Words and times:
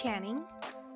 Channing. 0.00 0.44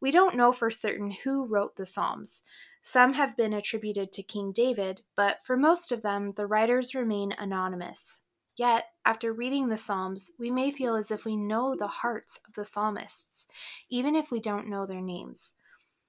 We 0.00 0.10
don't 0.10 0.36
know 0.36 0.52
for 0.52 0.70
certain 0.70 1.10
who 1.10 1.46
wrote 1.46 1.76
the 1.76 1.86
Psalms. 1.86 2.42
Some 2.82 3.14
have 3.14 3.36
been 3.36 3.54
attributed 3.54 4.12
to 4.12 4.22
King 4.22 4.52
David, 4.52 5.02
but 5.16 5.38
for 5.44 5.56
most 5.56 5.92
of 5.92 6.02
them, 6.02 6.30
the 6.30 6.46
writers 6.46 6.94
remain 6.94 7.32
anonymous. 7.38 8.20
Yet, 8.56 8.86
after 9.06 9.32
reading 9.32 9.68
the 9.68 9.78
Psalms, 9.78 10.32
we 10.38 10.50
may 10.50 10.70
feel 10.70 10.94
as 10.94 11.10
if 11.10 11.24
we 11.24 11.36
know 11.36 11.74
the 11.74 11.88
hearts 11.88 12.40
of 12.46 12.54
the 12.54 12.64
psalmists, 12.64 13.46
even 13.88 14.14
if 14.14 14.30
we 14.30 14.40
don't 14.40 14.68
know 14.68 14.84
their 14.84 15.00
names. 15.00 15.54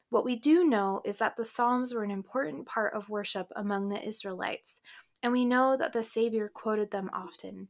What 0.10 0.26
we 0.26 0.36
do 0.36 0.66
know 0.66 1.02
is 1.06 1.20
that 1.20 1.38
the 1.38 1.46
Psalms 1.46 1.94
were 1.94 2.04
an 2.04 2.12
important 2.12 2.66
part 2.66 2.94
of 2.94 3.10
worship 3.10 3.48
among 3.56 3.88
the 3.88 4.06
Israelites, 4.06 4.82
and 5.24 5.32
we 5.32 5.46
know 5.46 5.78
that 5.78 5.94
the 5.94 6.04
Savior 6.04 6.50
quoted 6.50 6.92
them 6.92 7.10
often. 7.14 7.70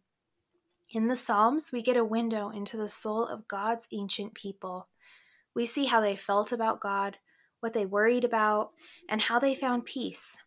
In 0.94 1.07
the 1.07 1.16
Psalms, 1.16 1.72
we 1.72 1.81
get 1.81 1.96
a 1.96 2.03
window 2.03 2.50
into 2.50 2.75
the 2.75 2.90
soul 2.90 3.25
of 3.25 3.47
God's 3.47 3.88
ancient 3.94 4.34
people. 4.34 4.90
We 5.56 5.66
see 5.66 5.85
how 5.85 6.02
they 6.02 6.18
felt 6.18 6.52
about 6.52 6.81
God, 6.81 7.16
what 7.62 7.72
they 7.72 7.85
worried 7.85 8.25
about, 8.25 8.72
and 9.07 9.22
how 9.22 9.40
they 9.40 9.56
found 9.56 9.85
peace. 9.85 10.38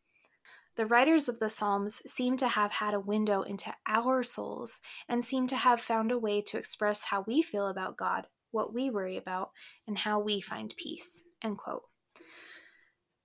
The 0.76 0.84
writers 0.84 1.30
of 1.30 1.38
the 1.38 1.48
Psalms 1.48 2.02
seem 2.06 2.36
to 2.36 2.48
have 2.48 2.72
had 2.72 2.92
a 2.92 3.00
window 3.00 3.40
into 3.40 3.72
our 3.86 4.22
souls 4.22 4.80
and 5.08 5.24
seem 5.24 5.46
to 5.46 5.56
have 5.56 5.80
found 5.80 6.12
a 6.12 6.18
way 6.18 6.42
to 6.42 6.58
express 6.58 7.04
how 7.04 7.24
we 7.26 7.40
feel 7.40 7.68
about 7.68 7.96
God, 7.96 8.26
what 8.50 8.74
we 8.74 8.90
worry 8.90 9.16
about, 9.16 9.52
and 9.86 9.96
how 9.96 10.20
we 10.20 10.42
find 10.42 10.74
peace. 10.76 11.22
End 11.42 11.56
quote. 11.56 11.84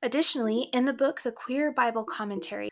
Additionally, 0.02 0.70
in 0.72 0.86
the 0.86 0.94
book 0.94 1.22
The 1.22 1.34
Queer 1.34 1.74
Bible 1.74 2.06
Commentary, 2.06 2.70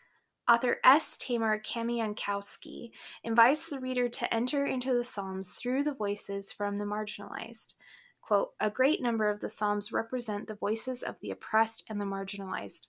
Author 0.48 0.78
S. 0.82 1.18
Tamar 1.18 1.60
Kamionkowski 1.60 2.90
invites 3.22 3.68
the 3.68 3.78
reader 3.78 4.08
to 4.08 4.34
enter 4.34 4.64
into 4.64 4.94
the 4.94 5.04
Psalms 5.04 5.50
through 5.50 5.82
the 5.82 5.92
voices 5.92 6.50
from 6.50 6.76
the 6.76 6.84
marginalized. 6.84 7.74
Quote, 8.22 8.52
a 8.58 8.70
great 8.70 9.02
number 9.02 9.28
of 9.28 9.40
the 9.40 9.50
Psalms 9.50 9.92
represent 9.92 10.46
the 10.46 10.54
voices 10.54 11.02
of 11.02 11.16
the 11.20 11.30
oppressed 11.30 11.84
and 11.90 12.00
the 12.00 12.06
marginalized. 12.06 12.88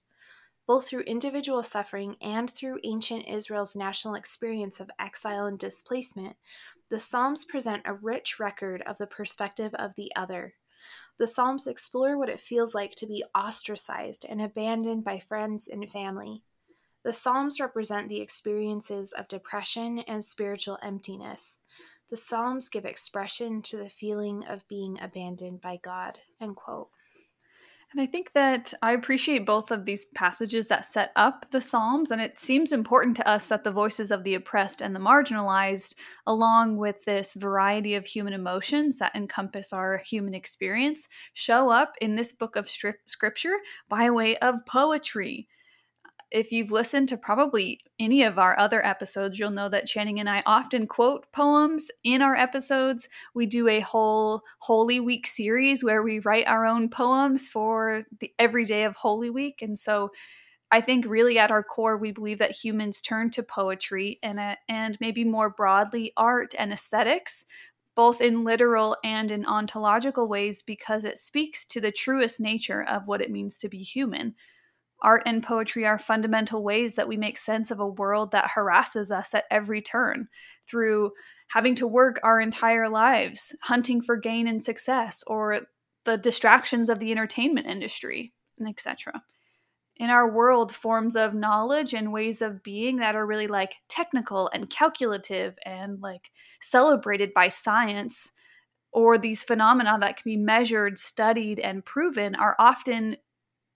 Both 0.67 0.87
through 0.87 1.01
individual 1.01 1.61
suffering 1.61 2.15
and 2.21 2.49
through 2.49 2.79
ancient 2.85 3.27
Israel's 3.27 3.75
national 3.75 4.15
experience 4.15 4.79
of 4.79 4.89
exile 4.97 5.45
and 5.45 5.59
displacement, 5.59 6.37
the 6.89 6.99
Psalms 6.99 7.43
present 7.43 7.83
a 7.85 7.93
rich 7.93 8.39
record 8.39 8.83
of 8.83 8.97
the 8.97 9.07
perspective 9.07 9.73
of 9.73 9.95
the 9.95 10.15
other. 10.15 10.53
The 11.17 11.27
Psalms 11.27 11.67
explore 11.67 12.17
what 12.17 12.29
it 12.29 12.39
feels 12.39 12.73
like 12.73 12.95
to 12.95 13.05
be 13.05 13.25
ostracized 13.35 14.25
and 14.29 14.41
abandoned 14.41 15.03
by 15.03 15.19
friends 15.19 15.67
and 15.67 15.91
family. 15.91 16.43
The 17.03 17.13
Psalms 17.13 17.59
represent 17.59 18.09
the 18.09 18.21
experiences 18.21 19.13
of 19.13 19.27
depression 19.27 19.99
and 19.99 20.23
spiritual 20.23 20.77
emptiness. 20.83 21.61
The 22.09 22.17
Psalms 22.17 22.69
give 22.69 22.85
expression 22.85 23.61
to 23.63 23.77
the 23.77 23.89
feeling 23.89 24.45
of 24.47 24.67
being 24.67 24.99
abandoned 24.99 25.61
by 25.61 25.79
God. 25.81 26.19
End 26.41 26.55
quote. 26.55 26.89
And 27.91 28.01
I 28.01 28.05
think 28.05 28.33
that 28.33 28.73
I 28.83 28.91
appreciate 28.91 29.47
both 29.47 29.71
of 29.71 29.85
these 29.85 30.05
passages 30.13 30.67
that 30.67 30.85
set 30.85 31.11
up 31.15 31.49
the 31.49 31.61
Psalms, 31.61 32.11
and 32.11 32.21
it 32.21 32.37
seems 32.37 32.71
important 32.71 33.15
to 33.15 33.27
us 33.27 33.47
that 33.47 33.63
the 33.63 33.71
voices 33.71 34.11
of 34.11 34.23
the 34.23 34.35
oppressed 34.35 34.81
and 34.81 34.95
the 34.95 34.99
marginalized, 34.99 35.95
along 36.27 36.77
with 36.77 37.03
this 37.05 37.33
variety 37.33 37.95
of 37.95 38.05
human 38.05 38.33
emotions 38.33 38.99
that 38.99 39.15
encompass 39.15 39.73
our 39.73 39.97
human 39.97 40.35
experience, 40.35 41.07
show 41.33 41.69
up 41.69 41.93
in 41.99 42.15
this 42.15 42.31
book 42.31 42.55
of 42.55 42.69
scripture 42.69 43.55
by 43.87 44.11
way 44.11 44.37
of 44.37 44.65
poetry 44.67 45.47
if 46.31 46.51
you've 46.51 46.71
listened 46.71 47.09
to 47.09 47.17
probably 47.17 47.79
any 47.99 48.23
of 48.23 48.37
our 48.37 48.57
other 48.59 48.85
episodes, 48.85 49.39
you'll 49.39 49.49
know 49.49 49.69
that 49.69 49.87
Channing 49.87 50.19
and 50.19 50.29
I 50.29 50.43
often 50.45 50.85
quote 50.85 51.31
poems 51.31 51.89
in 52.03 52.21
our 52.21 52.35
episodes. 52.35 53.09
We 53.33 53.45
do 53.45 53.67
a 53.67 53.79
whole 53.79 54.43
Holy 54.59 54.99
Week 54.99 55.25
series 55.25 55.83
where 55.83 56.03
we 56.03 56.19
write 56.19 56.47
our 56.47 56.65
own 56.65 56.89
poems 56.89 57.49
for 57.49 58.03
the 58.19 58.31
every 58.37 58.65
day 58.65 58.83
of 58.83 58.95
Holy 58.95 59.29
Week. 59.29 59.61
And 59.61 59.77
so 59.77 60.11
I 60.71 60.81
think 60.81 61.05
really 61.07 61.39
at 61.39 61.49
our 61.49 61.63
core, 61.63 61.97
we 61.97 62.11
believe 62.11 62.37
that 62.39 62.51
humans 62.51 63.01
turn 63.01 63.31
to 63.31 63.41
poetry 63.41 64.19
and, 64.21 64.39
uh, 64.39 64.55
and 64.67 64.97
maybe 65.01 65.23
more 65.23 65.49
broadly 65.49 66.13
art 66.15 66.53
and 66.59 66.71
aesthetics, 66.71 67.45
both 67.95 68.21
in 68.21 68.43
literal 68.43 68.95
and 69.03 69.31
in 69.31 69.47
ontological 69.47 70.27
ways, 70.27 70.61
because 70.61 71.03
it 71.03 71.17
speaks 71.17 71.65
to 71.65 71.81
the 71.81 71.91
truest 71.91 72.39
nature 72.39 72.83
of 72.83 73.07
what 73.07 73.19
it 73.21 73.31
means 73.31 73.57
to 73.57 73.67
be 73.67 73.79
human 73.79 74.35
Art 75.01 75.23
and 75.25 75.41
poetry 75.41 75.85
are 75.85 75.97
fundamental 75.97 76.63
ways 76.63 76.95
that 76.95 77.07
we 77.07 77.17
make 77.17 77.37
sense 77.37 77.71
of 77.71 77.79
a 77.79 77.87
world 77.87 78.31
that 78.31 78.51
harasses 78.51 79.11
us 79.11 79.33
at 79.33 79.45
every 79.49 79.81
turn 79.81 80.27
through 80.67 81.11
having 81.49 81.75
to 81.75 81.87
work 81.87 82.19
our 82.23 82.39
entire 82.39 82.89
lives, 82.89 83.55
hunting 83.61 84.01
for 84.01 84.17
gain 84.17 84.47
and 84.47 84.61
success, 84.61 85.23
or 85.25 85.61
the 86.05 86.17
distractions 86.17 86.89
of 86.89 86.99
the 86.99 87.11
entertainment 87.11 87.67
industry, 87.67 88.33
and 88.57 88.67
etc. 88.67 89.23
In 89.97 90.09
our 90.09 90.29
world, 90.31 90.73
forms 90.73 91.15
of 91.15 91.33
knowledge 91.33 91.93
and 91.93 92.13
ways 92.13 92.41
of 92.41 92.63
being 92.63 92.97
that 92.97 93.15
are 93.15 93.25
really 93.25 93.47
like 93.47 93.75
technical 93.87 94.49
and 94.53 94.69
calculative 94.69 95.57
and 95.65 95.99
like 96.01 96.31
celebrated 96.61 97.33
by 97.33 97.49
science, 97.49 98.31
or 98.91 99.17
these 99.17 99.43
phenomena 99.43 99.97
that 99.99 100.17
can 100.17 100.23
be 100.23 100.37
measured, 100.37 100.97
studied, 100.97 101.59
and 101.59 101.83
proven 101.85 102.35
are 102.35 102.55
often 102.59 103.17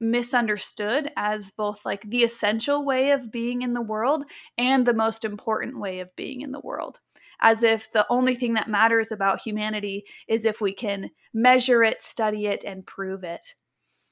misunderstood 0.04 1.12
as 1.16 1.52
both 1.52 1.86
like 1.86 2.02
the 2.10 2.24
essential 2.24 2.86
way 2.86 3.12
of 3.12 3.32
being 3.32 3.62
in 3.62 3.74
the 3.74 3.82
world 3.82 4.26
and 4.58 4.86
the 4.86 4.94
most 4.94 5.26
important 5.26 5.80
way 5.80 6.00
of 6.00 6.16
being 6.16 6.42
in 6.42 6.52
the 6.52 6.60
world. 6.60 7.00
As 7.42 7.64
if 7.64 7.92
the 7.92 8.06
only 8.10 8.36
thing 8.36 8.54
that 8.54 8.70
matters 8.70 9.12
about 9.12 9.42
humanity 9.42 10.06
is 10.28 10.46
if 10.46 10.62
we 10.62 10.74
can 10.74 11.10
measure 11.34 11.84
it, 11.84 12.04
study 12.04 12.46
it, 12.48 12.64
and 12.64 12.86
prove 12.86 13.24
it. 13.24 13.56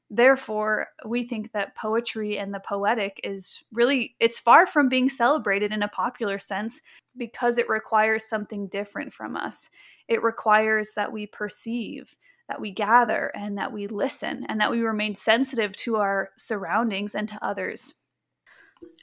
Therefore, 0.10 0.88
we 1.06 1.24
think 1.24 1.54
that 1.54 1.76
poetry 1.76 2.38
and 2.38 2.54
the 2.54 2.60
poetic 2.60 3.22
is 3.24 3.64
really, 3.72 4.16
it's 4.20 4.40
far 4.40 4.68
from 4.68 4.90
being 4.90 5.08
celebrated 5.08 5.72
in 5.72 5.84
a 5.84 5.88
popular 5.88 6.38
sense 6.38 6.82
because 7.16 7.58
it 7.58 7.70
requires 7.70 8.28
something 8.28 8.68
different 8.68 9.14
from 9.14 9.38
us. 9.38 9.70
It 10.10 10.22
requires 10.22 10.92
that 10.98 11.14
we 11.14 11.28
perceive, 11.28 12.14
that 12.52 12.62
we 12.62 12.72
gather, 12.72 13.32
and 13.36 13.58
that 13.58 13.72
we 13.74 13.88
listen, 13.88 14.46
and 14.50 14.62
that 14.62 14.72
we 14.72 14.82
remain 14.82 15.16
sensitive 15.16 15.74
to 15.78 15.96
our 15.98 16.32
surroundings 16.38 17.16
and 17.16 17.30
to 17.30 17.40
others. 17.44 17.96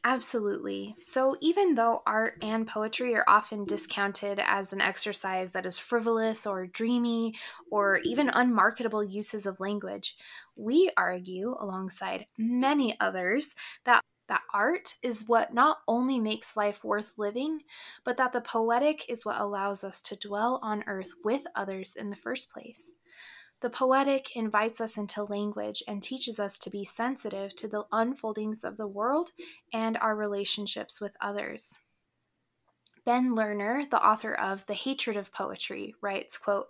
Absolutely. 0.05 0.97
So, 1.05 1.37
even 1.41 1.75
though 1.75 2.03
art 2.07 2.39
and 2.41 2.67
poetry 2.67 3.15
are 3.17 3.25
often 3.29 3.65
discounted 3.65 4.39
as 4.41 4.73
an 4.73 4.81
exercise 4.81 5.53
that 5.53 5.67
is 5.67 5.79
frivolous 5.79 6.47
or 6.47 6.67
dreamy 6.67 7.35
or 7.71 7.99
even 8.05 8.29
unmarketable 8.29 9.05
uses 9.05 9.45
of 9.45 9.61
language, 9.61 10.17
we 10.57 10.91
argue, 10.97 11.57
alongside 11.59 12.27
many 12.39 12.99
others, 13.01 13.55
that 13.85 14.03
that 14.29 14.43
art 14.53 14.97
is 15.03 15.27
what 15.27 15.55
not 15.55 15.79
only 15.89 16.21
makes 16.21 16.57
life 16.57 16.85
worth 16.85 17.19
living, 17.19 17.63
but 18.05 18.17
that 18.19 18.33
the 18.33 18.41
poetic 18.43 19.09
is 19.09 19.25
what 19.25 19.41
allows 19.41 19.83
us 19.85 20.03
to 20.03 20.17
dwell 20.17 20.61
on 20.63 20.85
earth 20.87 21.13
with 21.25 21.47
others 21.57 21.97
in 21.97 22.11
the 22.11 22.17
first 22.17 22.51
place. 22.53 22.95
The 23.61 23.71
poetic 23.71 24.37
invites 24.37 24.81
us 24.81 24.97
into 24.97 25.25
language 25.25 25.83
and 25.89 26.01
teaches 26.01 26.39
us 26.39 26.59
to 26.59 26.71
be 26.71 26.85
sensitive 26.85 27.57
to 27.57 27.67
the 27.67 27.85
unfoldings 27.91 28.63
of 28.63 28.77
the 28.77 28.87
world 28.87 29.33
and 29.73 29.97
our 29.97 30.15
relationships 30.15 31.01
with 31.01 31.17
others. 31.21 31.77
Ben 33.05 33.35
Lerner, 33.35 33.89
the 33.89 34.05
author 34.05 34.33
of 34.33 34.67
The 34.67 34.75
Hatred 34.75 35.17
of 35.17 35.33
Poetry, 35.33 35.95
writes, 36.01 36.39
quote, 36.39 36.69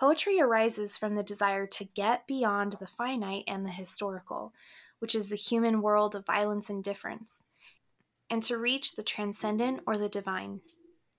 Poetry 0.00 0.40
arises 0.40 0.98
from 0.98 1.14
the 1.14 1.22
desire 1.22 1.66
to 1.66 1.84
get 1.84 2.26
beyond 2.26 2.74
the 2.80 2.86
finite 2.86 3.44
and 3.46 3.64
the 3.64 3.70
historical, 3.70 4.52
which 4.98 5.14
is 5.14 5.28
the 5.28 5.36
human 5.36 5.80
world 5.80 6.14
of 6.16 6.26
violence 6.26 6.68
and 6.68 6.82
difference, 6.82 7.44
and 8.28 8.42
to 8.42 8.58
reach 8.58 8.96
the 8.96 9.02
transcendent 9.02 9.80
or 9.86 9.96
the 9.96 10.08
divine. 10.08 10.60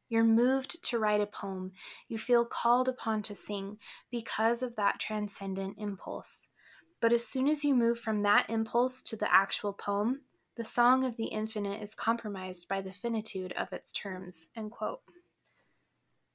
You're 0.10 0.24
moved 0.24 0.84
to 0.84 1.00
write 1.00 1.22
a 1.22 1.26
poem. 1.26 1.74
You 2.08 2.18
feel 2.18 2.46
called 2.46 2.88
upon 2.88 3.22
to 3.24 3.36
sing 3.36 3.78
because 4.10 4.64
of 4.64 4.76
that 4.76 5.00
transcendent 5.00 5.76
impulse. 5.78 6.48
But 7.00 7.14
as 7.14 7.28
soon 7.28 7.48
as 7.48 7.64
you 7.64 7.76
move 7.76 8.00
from 8.00 8.24
that 8.24 8.50
impulse 8.50 9.02
to 9.04 9.16
the 9.16 9.32
actual 9.32 9.74
poem, 9.74 10.22
the 10.56 10.64
song 10.64 11.04
of 11.04 11.18
the 11.18 11.26
infinite 11.26 11.82
is 11.82 11.94
compromised 11.94 12.68
by 12.68 12.82
the 12.82 12.92
finitude 12.92 13.54
of 13.54 13.72
its 13.72 13.92
terms. 13.92 14.48
End 14.56 14.72
quote. 14.72 15.02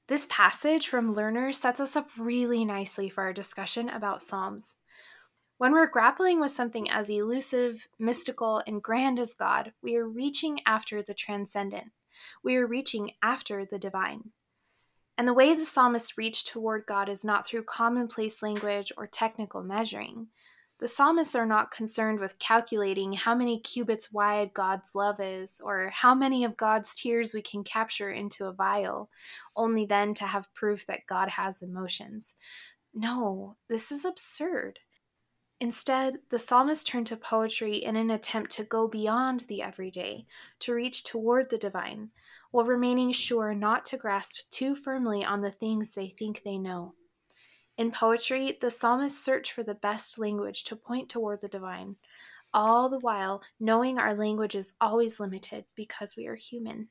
This 0.07 0.27
passage 0.29 0.87
from 0.87 1.15
Lerner 1.15 1.53
sets 1.53 1.79
us 1.79 1.95
up 1.95 2.09
really 2.17 2.63
nicely 2.63 3.09
for 3.09 3.23
our 3.23 3.33
discussion 3.33 3.89
about 3.89 4.23
Psalms. 4.23 4.77
When 5.57 5.71
we're 5.71 5.87
grappling 5.87 6.39
with 6.39 6.51
something 6.51 6.89
as 6.89 7.09
elusive, 7.09 7.87
mystical, 7.99 8.61
and 8.67 8.81
grand 8.81 9.19
as 9.19 9.33
God, 9.33 9.73
we 9.81 9.95
are 9.95 10.07
reaching 10.07 10.59
after 10.65 11.01
the 11.01 11.13
transcendent. 11.13 11.91
We 12.43 12.55
are 12.57 12.67
reaching 12.67 13.11
after 13.21 13.65
the 13.65 13.79
divine. 13.79 14.31
And 15.17 15.27
the 15.27 15.33
way 15.33 15.53
the 15.53 15.65
psalmist 15.65 16.17
reached 16.17 16.47
toward 16.47 16.85
God 16.87 17.07
is 17.07 17.23
not 17.23 17.45
through 17.45 17.63
commonplace 17.63 18.41
language 18.41 18.91
or 18.97 19.05
technical 19.05 19.61
measuring. 19.61 20.27
The 20.79 20.87
psalmists 20.87 21.35
are 21.35 21.45
not 21.45 21.71
concerned 21.71 22.19
with 22.19 22.39
calculating 22.39 23.13
how 23.13 23.35
many 23.35 23.59
cubits 23.59 24.11
wide 24.11 24.53
God's 24.53 24.95
love 24.95 25.19
is, 25.19 25.61
or 25.63 25.91
how 25.93 26.13
many 26.15 26.43
of 26.43 26.57
God's 26.57 26.95
tears 26.95 27.33
we 27.33 27.41
can 27.41 27.63
capture 27.63 28.11
into 28.11 28.47
a 28.47 28.51
vial, 28.51 29.09
only 29.55 29.85
then 29.85 30.13
to 30.15 30.25
have 30.25 30.53
proof 30.53 30.85
that 30.87 31.05
God 31.07 31.29
has 31.29 31.61
emotions. 31.61 32.33
No, 32.93 33.55
this 33.69 33.91
is 33.91 34.03
absurd. 34.03 34.79
Instead, 35.63 36.19
the 36.29 36.37
psalmist 36.37 36.85
turned 36.85 37.07
to 37.07 37.15
poetry 37.15 37.77
in 37.77 37.95
an 37.95 38.11
attempt 38.11 38.51
to 38.51 38.65
go 38.65 38.85
beyond 38.85 39.39
the 39.47 39.61
everyday, 39.61 40.25
to 40.59 40.73
reach 40.73 41.05
toward 41.05 41.49
the 41.49 41.57
divine, 41.57 42.09
while 42.51 42.65
remaining 42.65 43.13
sure 43.13 43.53
not 43.53 43.85
to 43.85 43.95
grasp 43.95 44.41
too 44.49 44.75
firmly 44.75 45.23
on 45.23 45.39
the 45.39 45.49
things 45.49 45.93
they 45.93 46.09
think 46.09 46.43
they 46.43 46.57
know. 46.57 46.95
In 47.77 47.91
poetry, 47.91 48.57
the 48.59 48.69
psalmists 48.69 49.23
search 49.23 49.53
for 49.53 49.63
the 49.63 49.73
best 49.73 50.19
language 50.19 50.65
to 50.65 50.75
point 50.75 51.07
toward 51.07 51.39
the 51.39 51.47
divine, 51.47 51.95
all 52.53 52.89
the 52.89 52.99
while 52.99 53.41
knowing 53.57 53.97
our 53.97 54.13
language 54.13 54.55
is 54.55 54.73
always 54.81 55.17
limited 55.17 55.63
because 55.75 56.17
we 56.17 56.27
are 56.27 56.35
human. 56.35 56.89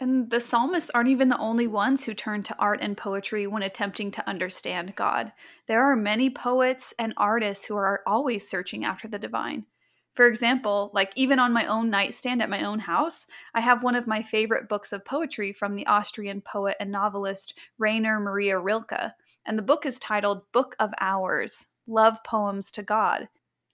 And 0.00 0.28
the 0.30 0.40
psalmists 0.40 0.90
aren't 0.90 1.08
even 1.08 1.28
the 1.28 1.38
only 1.38 1.66
ones 1.66 2.04
who 2.04 2.14
turn 2.14 2.42
to 2.44 2.56
art 2.58 2.80
and 2.82 2.96
poetry 2.96 3.46
when 3.46 3.62
attempting 3.62 4.10
to 4.12 4.28
understand 4.28 4.96
God. 4.96 5.32
There 5.66 5.82
are 5.82 5.96
many 5.96 6.30
poets 6.30 6.92
and 6.98 7.14
artists 7.16 7.64
who 7.64 7.76
are 7.76 8.02
always 8.06 8.48
searching 8.48 8.84
after 8.84 9.06
the 9.06 9.18
divine. 9.18 9.66
For 10.14 10.28
example, 10.28 10.90
like 10.94 11.12
even 11.16 11.38
on 11.38 11.52
my 11.52 11.66
own 11.66 11.90
nightstand 11.90 12.40
at 12.40 12.50
my 12.50 12.64
own 12.64 12.78
house, 12.78 13.26
I 13.52 13.60
have 13.60 13.82
one 13.82 13.96
of 13.96 14.06
my 14.06 14.22
favorite 14.22 14.68
books 14.68 14.92
of 14.92 15.04
poetry 15.04 15.52
from 15.52 15.74
the 15.74 15.86
Austrian 15.86 16.40
poet 16.40 16.76
and 16.78 16.90
novelist 16.90 17.54
Rainer 17.78 18.20
Maria 18.20 18.58
Rilke, 18.58 19.12
and 19.44 19.58
the 19.58 19.62
book 19.62 19.84
is 19.84 19.98
titled 19.98 20.50
Book 20.52 20.76
of 20.78 20.92
Hours 21.00 21.66
Love 21.86 22.22
Poems 22.24 22.70
to 22.72 22.82
God. 22.82 23.28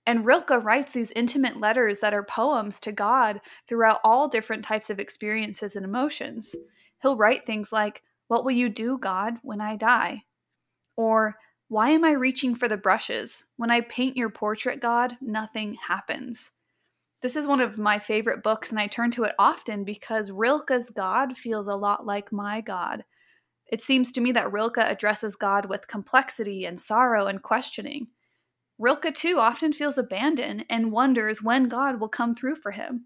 And 0.06 0.24
Rilke 0.24 0.62
writes 0.62 0.92
these 0.92 1.12
intimate 1.12 1.58
letters 1.58 2.00
that 2.00 2.14
are 2.14 2.24
poems 2.24 2.80
to 2.80 2.92
God 2.92 3.40
throughout 3.68 4.00
all 4.02 4.28
different 4.28 4.64
types 4.64 4.90
of 4.90 4.98
experiences 4.98 5.76
and 5.76 5.84
emotions. 5.84 6.56
He'll 7.02 7.16
write 7.16 7.46
things 7.46 7.72
like, 7.72 8.02
What 8.28 8.44
will 8.44 8.52
you 8.52 8.68
do, 8.68 8.98
God, 8.98 9.34
when 9.42 9.60
I 9.60 9.76
die? 9.76 10.24
Or, 10.96 11.36
Why 11.68 11.90
am 11.90 12.04
I 12.04 12.12
reaching 12.12 12.54
for 12.54 12.66
the 12.66 12.76
brushes? 12.76 13.44
When 13.56 13.70
I 13.70 13.82
paint 13.82 14.16
your 14.16 14.30
portrait, 14.30 14.80
God, 14.80 15.16
nothing 15.20 15.74
happens. 15.74 16.52
This 17.22 17.36
is 17.36 17.46
one 17.46 17.60
of 17.60 17.76
my 17.76 17.98
favorite 17.98 18.42
books, 18.42 18.70
and 18.70 18.80
I 18.80 18.86
turn 18.86 19.10
to 19.12 19.24
it 19.24 19.34
often 19.38 19.84
because 19.84 20.30
Rilke's 20.30 20.88
God 20.88 21.36
feels 21.36 21.68
a 21.68 21.76
lot 21.76 22.06
like 22.06 22.32
my 22.32 22.62
God. 22.62 23.04
It 23.70 23.82
seems 23.82 24.10
to 24.12 24.20
me 24.20 24.32
that 24.32 24.50
Rilke 24.50 24.78
addresses 24.78 25.36
God 25.36 25.66
with 25.66 25.86
complexity 25.86 26.64
and 26.64 26.80
sorrow 26.80 27.26
and 27.26 27.42
questioning. 27.42 28.08
Rilke, 28.80 29.14
too, 29.14 29.38
often 29.38 29.74
feels 29.74 29.98
abandoned 29.98 30.64
and 30.70 30.90
wonders 30.90 31.42
when 31.42 31.68
God 31.68 32.00
will 32.00 32.08
come 32.08 32.34
through 32.34 32.56
for 32.56 32.70
him. 32.70 33.04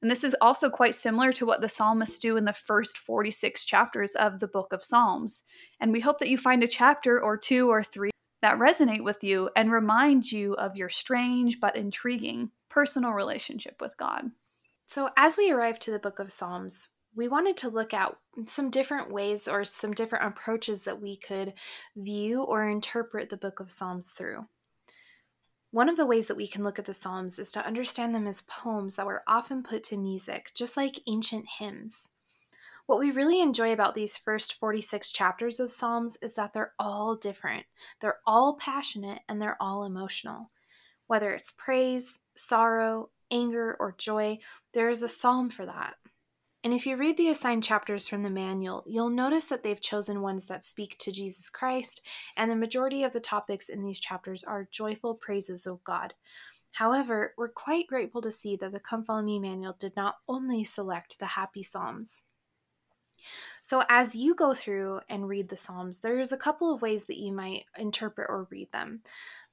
And 0.00 0.10
this 0.10 0.24
is 0.24 0.34
also 0.40 0.70
quite 0.70 0.94
similar 0.94 1.30
to 1.34 1.44
what 1.44 1.60
the 1.60 1.68
psalmists 1.68 2.18
do 2.18 2.38
in 2.38 2.46
the 2.46 2.54
first 2.54 2.96
46 2.96 3.66
chapters 3.66 4.14
of 4.14 4.40
the 4.40 4.48
book 4.48 4.72
of 4.72 4.82
Psalms. 4.82 5.42
And 5.78 5.92
we 5.92 6.00
hope 6.00 6.20
that 6.20 6.30
you 6.30 6.38
find 6.38 6.62
a 6.62 6.68
chapter 6.68 7.22
or 7.22 7.36
two 7.36 7.70
or 7.70 7.82
three 7.82 8.12
that 8.40 8.58
resonate 8.58 9.04
with 9.04 9.22
you 9.22 9.50
and 9.54 9.70
remind 9.70 10.32
you 10.32 10.54
of 10.54 10.74
your 10.74 10.88
strange 10.88 11.60
but 11.60 11.76
intriguing 11.76 12.50
personal 12.70 13.12
relationship 13.12 13.82
with 13.82 13.96
God. 13.98 14.30
So, 14.86 15.10
as 15.18 15.36
we 15.36 15.50
arrive 15.50 15.78
to 15.80 15.90
the 15.90 15.98
book 15.98 16.18
of 16.18 16.32
Psalms, 16.32 16.88
we 17.14 17.28
wanted 17.28 17.58
to 17.58 17.68
look 17.68 17.92
at 17.92 18.16
some 18.46 18.70
different 18.70 19.10
ways 19.10 19.48
or 19.48 19.64
some 19.64 19.92
different 19.92 20.24
approaches 20.24 20.82
that 20.82 21.00
we 21.00 21.16
could 21.16 21.52
view 21.94 22.42
or 22.42 22.66
interpret 22.66 23.28
the 23.28 23.36
book 23.36 23.60
of 23.60 23.70
Psalms 23.70 24.12
through. 24.12 24.46
One 25.74 25.88
of 25.88 25.96
the 25.96 26.06
ways 26.06 26.28
that 26.28 26.36
we 26.36 26.46
can 26.46 26.62
look 26.62 26.78
at 26.78 26.84
the 26.84 26.94
Psalms 26.94 27.36
is 27.36 27.50
to 27.50 27.66
understand 27.66 28.14
them 28.14 28.28
as 28.28 28.42
poems 28.42 28.94
that 28.94 29.06
were 29.06 29.24
often 29.26 29.64
put 29.64 29.82
to 29.84 29.96
music, 29.96 30.52
just 30.54 30.76
like 30.76 31.00
ancient 31.08 31.46
hymns. 31.58 32.10
What 32.86 33.00
we 33.00 33.10
really 33.10 33.40
enjoy 33.40 33.72
about 33.72 33.96
these 33.96 34.16
first 34.16 34.54
46 34.54 35.10
chapters 35.10 35.58
of 35.58 35.72
Psalms 35.72 36.16
is 36.22 36.36
that 36.36 36.52
they're 36.52 36.74
all 36.78 37.16
different. 37.16 37.66
They're 38.00 38.20
all 38.24 38.54
passionate 38.54 39.22
and 39.28 39.42
they're 39.42 39.60
all 39.60 39.82
emotional. 39.82 40.52
Whether 41.08 41.30
it's 41.32 41.50
praise, 41.50 42.20
sorrow, 42.36 43.10
anger, 43.32 43.76
or 43.80 43.96
joy, 43.98 44.38
there 44.74 44.90
is 44.90 45.02
a 45.02 45.08
psalm 45.08 45.50
for 45.50 45.66
that. 45.66 45.94
And 46.64 46.72
if 46.72 46.86
you 46.86 46.96
read 46.96 47.18
the 47.18 47.28
assigned 47.28 47.62
chapters 47.62 48.08
from 48.08 48.22
the 48.22 48.30
manual, 48.30 48.84
you'll 48.86 49.10
notice 49.10 49.44
that 49.46 49.62
they've 49.62 49.80
chosen 49.80 50.22
ones 50.22 50.46
that 50.46 50.64
speak 50.64 50.96
to 51.00 51.12
Jesus 51.12 51.50
Christ, 51.50 52.00
and 52.38 52.50
the 52.50 52.56
majority 52.56 53.04
of 53.04 53.12
the 53.12 53.20
topics 53.20 53.68
in 53.68 53.84
these 53.84 54.00
chapters 54.00 54.42
are 54.42 54.66
joyful 54.70 55.14
praises 55.14 55.66
of 55.66 55.84
God. 55.84 56.14
However, 56.72 57.34
we're 57.36 57.50
quite 57.50 57.86
grateful 57.86 58.22
to 58.22 58.32
see 58.32 58.56
that 58.56 58.72
the 58.72 58.80
Come 58.80 59.04
Follow 59.04 59.20
Me 59.20 59.38
manual 59.38 59.76
did 59.78 59.94
not 59.94 60.16
only 60.26 60.64
select 60.64 61.18
the 61.18 61.26
happy 61.26 61.62
Psalms. 61.62 62.22
So, 63.60 63.84
as 63.90 64.16
you 64.16 64.34
go 64.34 64.54
through 64.54 65.00
and 65.06 65.28
read 65.28 65.50
the 65.50 65.58
Psalms, 65.58 66.00
there's 66.00 66.32
a 66.32 66.38
couple 66.38 66.74
of 66.74 66.80
ways 66.80 67.04
that 67.04 67.20
you 67.20 67.30
might 67.30 67.66
interpret 67.76 68.28
or 68.30 68.48
read 68.50 68.72
them. 68.72 69.02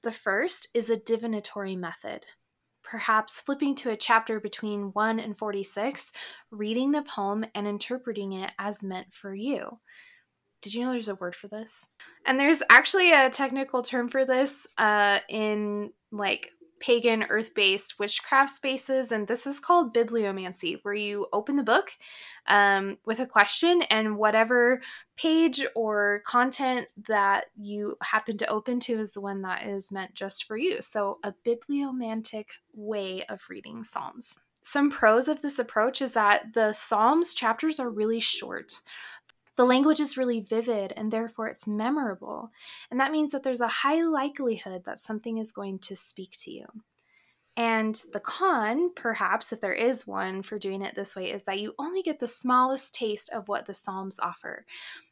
The 0.01 0.13
first 0.13 0.70
is 0.74 0.89
a 0.89 0.96
divinatory 0.96 1.75
method 1.75 2.25
perhaps 2.84 3.42
flipping 3.42 3.76
to 3.76 3.92
a 3.92 3.98
chapter 3.98 4.40
between 4.40 4.92
1 4.94 5.20
and 5.20 5.38
46, 5.38 6.12
reading 6.52 6.92
the 6.92 7.04
poem 7.04 7.46
and 7.54 7.68
interpreting 7.68 8.34
it 8.34 8.52
as 8.60 8.84
meant 8.84 9.14
for 9.14 9.34
you. 9.34 9.80
Did 10.62 10.74
you 10.74 10.86
know 10.86 10.92
there's 10.92 11.10
a 11.10 11.16
word 11.16 11.36
for 11.36 11.48
this? 11.48 11.88
And 12.26 12.40
there's 12.40 12.62
actually 12.70 13.14
a 13.14 13.30
technical 13.30 13.82
term 13.82 14.10
for 14.10 14.26
this 14.26 14.68
uh, 14.78 15.20
in 15.28 15.92
like 16.12 16.52
pagan 16.82 17.24
earth 17.30 17.54
based 17.54 18.00
witchcraft 18.00 18.50
spaces, 18.50 19.12
and 19.12 19.28
this 19.28 19.48
is 19.48 19.60
called 19.60 19.94
bibliomancy, 19.94 20.80
where 20.82 20.94
you 20.94 21.28
open 21.32 21.56
the 21.56 21.64
book 21.64 21.92
um, 22.48 22.98
with 23.06 23.20
a 23.20 23.26
question, 23.26 23.84
and 23.84 24.18
whatever 24.18 24.82
page 25.16 25.66
or 25.76 26.24
content 26.26 26.88
that 27.08 27.46
you 27.56 27.96
happen 28.02 28.38
to 28.38 28.50
open 28.50 28.80
to 28.82 29.00
is 29.00 29.12
the 29.14 29.22
one 29.22 29.42
that 29.44 29.66
is 29.66 29.92
meant 29.92 30.14
just 30.14 30.46
for 30.46 30.58
you. 30.58 30.82
So, 30.82 31.20
a 31.24 31.34
bibliomantic 31.46 32.50
way 32.74 33.24
of 33.30 33.42
reading 33.50 33.84
Psalms. 33.84 34.36
Some 34.64 34.92
pros 34.92 35.28
of 35.28 35.42
this 35.42 35.58
approach 35.58 36.02
is 36.02 36.12
that 36.12 36.54
the 36.54 36.74
Psalms 36.74 37.34
chapters 37.34 37.80
are 37.80 37.90
really 37.90 38.20
short. 38.20 38.74
The 39.62 39.68
language 39.68 40.00
is 40.00 40.18
really 40.18 40.39
vivid 40.39 40.91
and 40.98 41.13
therefore 41.13 41.46
it's 41.46 41.68
memorable. 41.68 42.50
And 42.89 43.00
that 43.00 43.12
means 43.12 43.32
that 43.32 43.44
there's 43.44 43.62
a 43.62 43.68
high 43.68 44.03
likelihood 44.03 44.86
that 44.86 44.98
something 44.98 45.38
is 45.38 45.51
going 45.51 45.77
to 45.82 45.96
speak 45.96 46.32
to 46.39 46.50
you. 46.50 46.65
And 47.58 48.01
the 48.13 48.20
con, 48.20 48.93
perhaps, 48.96 49.51
if 49.51 49.60
there 49.60 49.74
is 49.74 50.08
one 50.08 50.41
for 50.41 50.58
doing 50.58 50.81
it 50.81 50.96
this 50.96 51.15
way, 51.15 51.31
is 51.31 51.43
that 51.43 51.60
you 51.60 51.74
only 51.77 52.01
get 52.01 52.20
the 52.20 52.27
smallest 52.27 52.93
taste 52.93 53.29
of 53.29 53.50
what 53.50 53.65
the 53.65 53.74
Psalms 53.74 54.20
offer. 54.20 54.65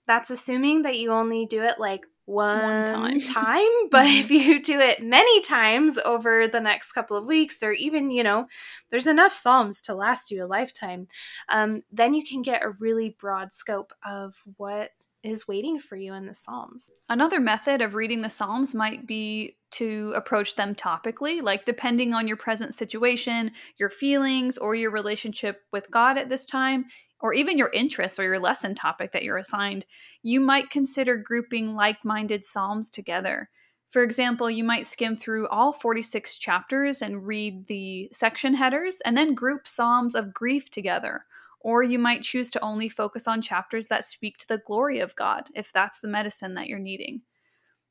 That's 0.08 0.30
assuming 0.30 0.84
that 0.84 0.98
you 0.98 1.12
only 1.12 1.46
do 1.46 1.64
it 1.64 1.80
like 1.80 2.06
one, 2.26 2.62
one 2.62 2.86
time. 2.86 3.20
time. 3.20 3.66
But 3.92 4.06
mm-hmm. 4.06 4.20
if 4.20 4.32
you 4.32 4.62
do 4.62 4.80
it 4.80 5.04
many 5.04 5.42
times 5.42 5.98
over 5.98 6.48
the 6.48 6.62
next 6.62 6.94
couple 6.94 7.18
of 7.18 7.26
weeks, 7.26 7.62
or 7.62 7.74
even, 7.74 8.10
you 8.10 8.24
know, 8.24 8.48
there's 8.90 9.08
enough 9.08 9.34
Psalms 9.34 9.82
to 9.82 9.94
last 9.94 10.32
you 10.32 10.46
a 10.46 10.48
lifetime, 10.48 11.08
um, 11.50 11.84
then 11.92 12.14
you 12.14 12.24
can 12.24 12.42
get 12.42 12.64
a 12.64 12.70
really 12.70 13.16
broad 13.20 13.52
scope 13.52 13.94
of 14.06 14.42
what 14.58 14.92
is 15.24 15.48
waiting 15.48 15.80
for 15.80 15.96
you 15.96 16.14
in 16.14 16.26
the 16.26 16.34
Psalms. 16.34 16.90
Another 17.10 17.40
method 17.40 17.82
of 17.82 17.96
reading 17.96 18.22
the 18.22 18.30
Psalms 18.30 18.74
might 18.74 19.06
be 19.06 19.58
to 19.72 20.14
approach 20.16 20.56
them 20.56 20.74
topically, 20.74 21.42
like 21.42 21.66
depending 21.66 22.14
on 22.14 22.28
your 22.28 22.38
present 22.38 22.74
situation, 22.74 23.52
your 23.78 23.90
feelings, 23.90 24.58
or 24.58 24.76
your 24.76 24.92
relationship 24.92 25.62
with 25.72 25.92
God 25.92 26.18
at 26.18 26.30
this 26.30 26.46
time, 26.46 26.86
or 27.20 27.34
even 27.34 27.58
your 27.58 27.72
interests 27.72 28.18
or 28.20 28.24
your 28.24 28.40
lesson 28.40 28.76
topic 28.76 29.12
that 29.12 29.24
you're 29.24 29.38
assigned, 29.38 29.86
you 30.24 30.40
might 30.40 30.70
consider 30.70 31.18
grouping 31.18 31.76
like 31.76 32.04
minded 32.06 32.46
Psalms 32.46 32.90
together. 32.90 33.50
For 33.90 34.04
example, 34.04 34.50
you 34.50 34.64
might 34.64 34.86
skim 34.86 35.18
through 35.18 35.48
all 35.48 35.74
46 35.74 36.38
chapters 36.38 37.02
and 37.02 37.26
read 37.26 37.68
the 37.68 38.10
section 38.12 38.56
headers, 38.56 39.02
and 39.04 39.18
then 39.18 39.34
group 39.34 39.68
Psalms 39.68 40.16
of 40.16 40.34
grief 40.34 40.70
together 40.70 41.26
or 41.60 41.84
you 41.84 42.00
might 42.00 42.22
choose 42.22 42.50
to 42.52 42.62
only 42.62 42.90
focus 42.90 43.28
on 43.28 43.42
chapters 43.42 43.88
that 43.88 44.06
speak 44.06 44.38
to 44.38 44.48
the 44.48 44.58
glory 44.58 45.00
of 45.00 45.16
God, 45.16 45.50
if 45.54 45.74
that's 45.74 46.00
the 46.00 46.08
medicine 46.08 46.54
that 46.54 46.68
you're 46.68 46.80
needing. 46.80 47.22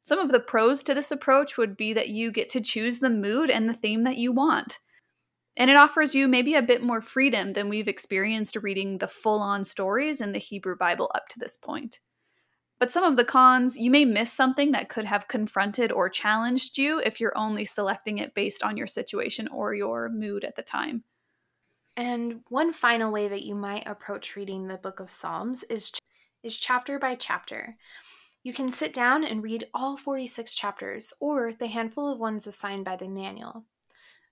Some 0.03 0.19
of 0.19 0.33
the 0.33 0.41
pros 0.41 0.83
to 0.85 0.95
this 0.95 1.11
approach 1.11 1.59
would 1.59 1.77
be 1.77 1.93
that 1.93 2.09
you 2.09 2.33
get 2.33 2.49
to 2.51 2.61
choose 2.61 2.99
the 2.99 3.11
mood 3.11 3.51
and 3.51 3.69
the 3.69 3.75
theme 3.75 4.05
that 4.05 4.17
you 4.17 4.33
want. 4.33 4.79
And 5.57 5.71
it 5.71 5.77
offers 5.77 6.15
you 6.15 6.29
maybe 6.29 6.55
a 6.55 6.63
bit 6.63 6.83
more 6.83 7.03
freedom 7.03 7.53
than 7.53 7.69
we've 7.69 7.89
experienced 7.89 8.57
reading 8.57 8.99
the 8.99 9.09
full 9.09 9.41
on 9.41 9.65
stories 9.65 10.21
in 10.21 10.33
the 10.33 10.39
Hebrew 10.39 10.77
Bible 10.77 11.11
up 11.15 11.29
to 11.29 11.39
this 11.39 11.57
point. 11.57 11.99
But 12.79 12.93
some 12.93 13.03
of 13.03 13.17
the 13.17 13.25
cons, 13.25 13.77
you 13.77 13.91
may 13.91 14.05
miss 14.05 14.33
something 14.33 14.71
that 14.71 14.89
could 14.89 15.05
have 15.05 15.27
confronted 15.27 15.91
or 15.91 16.09
challenged 16.09 16.79
you 16.79 17.01
if 17.01 17.21
you're 17.21 17.37
only 17.37 17.65
selecting 17.65 18.19
it 18.19 18.35
based 18.35 18.63
on 18.63 18.77
your 18.77 18.87
situation 18.87 19.49
or 19.49 19.75
your 19.75 20.09
mood 20.09 20.45
at 20.45 20.55
the 20.55 20.63
time. 20.63 21.03
And 21.99 22.43
one 22.49 22.73
final 22.73 23.11
way 23.11 23.27
that 23.27 23.43
you 23.43 23.57
might 23.57 23.85
approach 23.85 24.37
reading 24.37 24.69
the 24.69 24.77
book 24.77 25.01
of 25.01 25.11
Psalms 25.11 25.65
is, 25.65 25.91
is 26.45 26.57
chapter 26.57 26.97
by 26.97 27.17
chapter. 27.17 27.77
You 28.45 28.53
can 28.53 28.71
sit 28.71 28.93
down 28.93 29.25
and 29.25 29.43
read 29.43 29.67
all 29.75 29.97
46 29.97 30.55
chapters, 30.55 31.13
or 31.19 31.53
the 31.53 31.67
handful 31.67 32.09
of 32.09 32.21
ones 32.21 32.47
assigned 32.47 32.85
by 32.85 32.95
the 32.95 33.09
manual. 33.09 33.65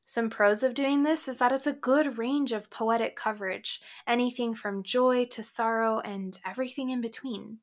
Some 0.04 0.30
pros 0.30 0.62
of 0.62 0.74
doing 0.74 1.02
this 1.02 1.26
is 1.26 1.38
that 1.38 1.50
it's 1.50 1.66
a 1.66 1.72
good 1.72 2.18
range 2.18 2.52
of 2.52 2.70
poetic 2.70 3.16
coverage, 3.16 3.80
anything 4.06 4.54
from 4.54 4.84
joy 4.84 5.24
to 5.32 5.42
sorrow 5.42 5.98
and 5.98 6.38
everything 6.46 6.90
in 6.90 7.00
between. 7.00 7.58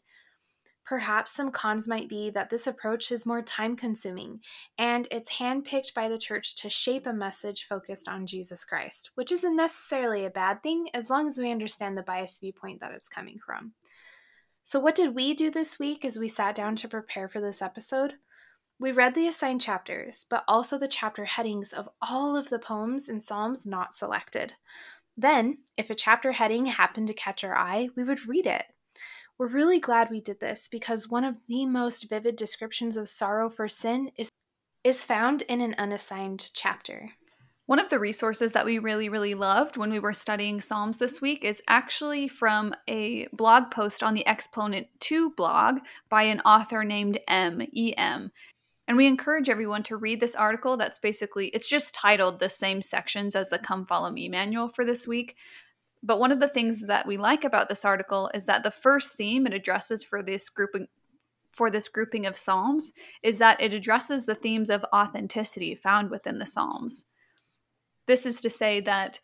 Perhaps 0.86 1.32
some 1.32 1.50
cons 1.50 1.88
might 1.88 2.10
be 2.10 2.30
that 2.32 2.50
this 2.50 2.68
approach 2.68 3.12
is 3.12 3.25
more 3.25 3.42
time 3.42 3.78
consuming 3.78 4.42
and 4.78 5.08
it's 5.12 5.38
handpicked 5.38 5.94
by 5.94 6.10
the 6.10 6.18
church 6.18 6.58
to 6.58 6.70
shape 6.70 7.08
a 7.08 7.13
message 7.13 7.63
focused 7.63 8.10
on 8.10 8.28
Jesus 8.28 8.66
Christ, 8.66 9.12
which 9.16 9.32
isn't 9.32 9.56
necessarily 9.56 10.25
a 10.25 10.30
bad 10.30 10.62
thing 10.62 10.88
as 10.94 11.10
long 11.10 11.28
as 11.28 11.38
we 11.38 11.52
understand 11.52 11.98
the 11.98 12.04
biased 12.04 12.42
viewpoint 12.42 12.82
that 12.82 12.92
it's 12.92 13.08
coming 13.08 13.40
from. 13.46 13.74
So, 14.66 14.80
what 14.80 14.96
did 14.96 15.16
we 15.16 15.34
do 15.34 15.50
this 15.50 15.80
week 15.80 16.04
as 16.04 16.18
we 16.18 16.28
sat 16.28 16.56
down 16.56 16.75
to 16.78 16.88
prepare 16.88 17.30
for 17.30 17.40
this 17.40 17.62
episode? 17.62 18.16
We 18.78 18.92
read 18.92 19.16
the 19.16 19.28
assigned 19.28 19.62
chapters, 19.62 20.25
but 20.30 20.44
also 20.48 20.78
the 20.78 20.88
chapter 20.88 21.25
headings 21.25 21.72
of 21.72 21.88
all 22.02 22.36
of 22.36 22.50
the 22.50 22.60
poems 22.60 23.08
and 23.08 23.24
psalms 23.24 23.66
not 23.66 23.94
selected. 23.94 24.54
Then, 25.16 25.60
if 25.78 25.90
a 25.90 25.96
chapter 25.96 26.34
heading 26.34 26.66
happened 26.66 27.08
to 27.08 27.13
catch 27.13 27.44
our 27.44 27.56
eye, 27.56 27.90
we 27.96 28.04
would 28.04 28.28
read 28.28 28.48
it 28.48 28.66
we're 29.38 29.48
really 29.48 29.80
glad 29.80 30.10
we 30.10 30.22
did 30.22 30.40
this 30.40 30.68
because 30.72 31.10
one 31.10 31.24
of 31.24 31.38
the 31.48 31.66
most 31.66 32.10
vivid 32.10 32.36
descriptions 32.36 32.98
of 32.98 33.10
sorrow 33.10 33.50
for 33.50 33.68
sin 33.68 34.12
is, 34.16 34.30
is 34.84 35.04
found 35.04 35.42
in 35.44 35.62
an 35.62 35.75
unassigned 35.78 36.52
chapter. 36.54 37.12
One 37.66 37.80
of 37.80 37.90
the 37.90 38.00
resources 38.00 38.52
that 38.52 38.66
we 38.66 38.78
really, 38.78 39.08
really 39.08 39.36
loved 39.36 39.78
when 39.78 39.90
we 39.90 40.00
were 40.00 40.13
studying 40.13 40.60
Psalms 40.60 40.98
this 40.98 41.22
week 41.22 41.46
is 41.46 41.63
actually 41.68 42.28
from 42.28 42.74
a 42.90 43.28
blog 43.32 43.72
post 43.72 44.04
on 44.04 44.13
the 44.13 44.28
Exponent 44.28 44.88
2 45.00 45.32
blog 45.32 45.80
by 46.10 46.24
an 46.24 46.42
author 46.42 46.84
named 46.84 47.20
M. 47.28 47.62
E. 47.72 47.94
M. 47.96 48.32
And 48.86 48.98
we 48.98 49.08
encourage 49.08 49.48
everyone 49.48 49.84
to 49.84 49.96
read 49.96 50.20
this 50.20 50.36
article 50.36 50.75
that's 50.75 51.00
basically, 51.00 51.48
it's 51.48 51.70
just 51.70 51.96
titled 51.96 52.40
the 52.40 52.50
same 52.50 52.82
sections 52.82 53.34
as 53.34 53.50
the 53.50 53.60
Come 53.60 53.86
Follow 53.86 54.12
Me 54.12 54.28
manual 54.28 54.68
for 54.68 54.84
this 54.84 55.08
week. 55.08 55.38
But 56.03 56.19
one 56.19 56.33
of 56.33 56.41
the 56.41 56.50
things 56.50 56.81
that 56.81 57.07
we 57.07 57.15
like 57.15 57.45
about 57.45 57.69
this 57.69 57.86
article 57.86 58.29
is 58.33 58.45
that 58.45 58.63
the 58.63 58.72
first 58.72 59.15
theme 59.15 59.48
it 59.48 59.53
addresses 59.53 60.03
for 60.03 60.22
this 60.22 60.50
grouping 60.50 60.88
for 61.53 61.69
this 61.69 61.88
grouping 61.88 62.25
of 62.25 62.36
psalms 62.36 62.93
is 63.22 63.38
that 63.38 63.62
it 63.62 63.75
addresses 63.75 64.25
the 64.25 64.33
themes 64.33 64.72
of 64.72 64.83
authenticity 64.91 65.75
found 65.75 66.10
within 66.10 66.39
the 66.39 66.48
psalms. 66.48 67.05
This 68.07 68.25
is 68.25 68.41
to 68.41 68.50
say 68.50 68.81
that 68.81 69.19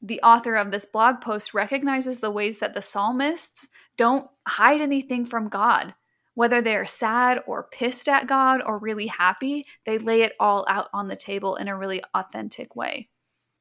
the 0.00 0.20
author 0.22 0.54
of 0.54 0.70
this 0.70 0.84
blog 0.84 1.20
post 1.20 1.54
recognizes 1.54 2.20
the 2.20 2.30
ways 2.30 2.58
that 2.58 2.74
the 2.74 2.82
psalmists 2.82 3.68
don't 3.96 4.28
hide 4.46 4.80
anything 4.80 5.24
from 5.24 5.48
God. 5.48 5.94
Whether 6.34 6.62
they're 6.62 6.86
sad 6.86 7.42
or 7.48 7.64
pissed 7.64 8.08
at 8.08 8.28
God 8.28 8.62
or 8.64 8.78
really 8.78 9.08
happy, 9.08 9.66
they 9.84 9.98
lay 9.98 10.22
it 10.22 10.34
all 10.38 10.64
out 10.68 10.88
on 10.94 11.08
the 11.08 11.16
table 11.16 11.56
in 11.56 11.66
a 11.66 11.76
really 11.76 12.00
authentic 12.14 12.76
way. 12.76 13.08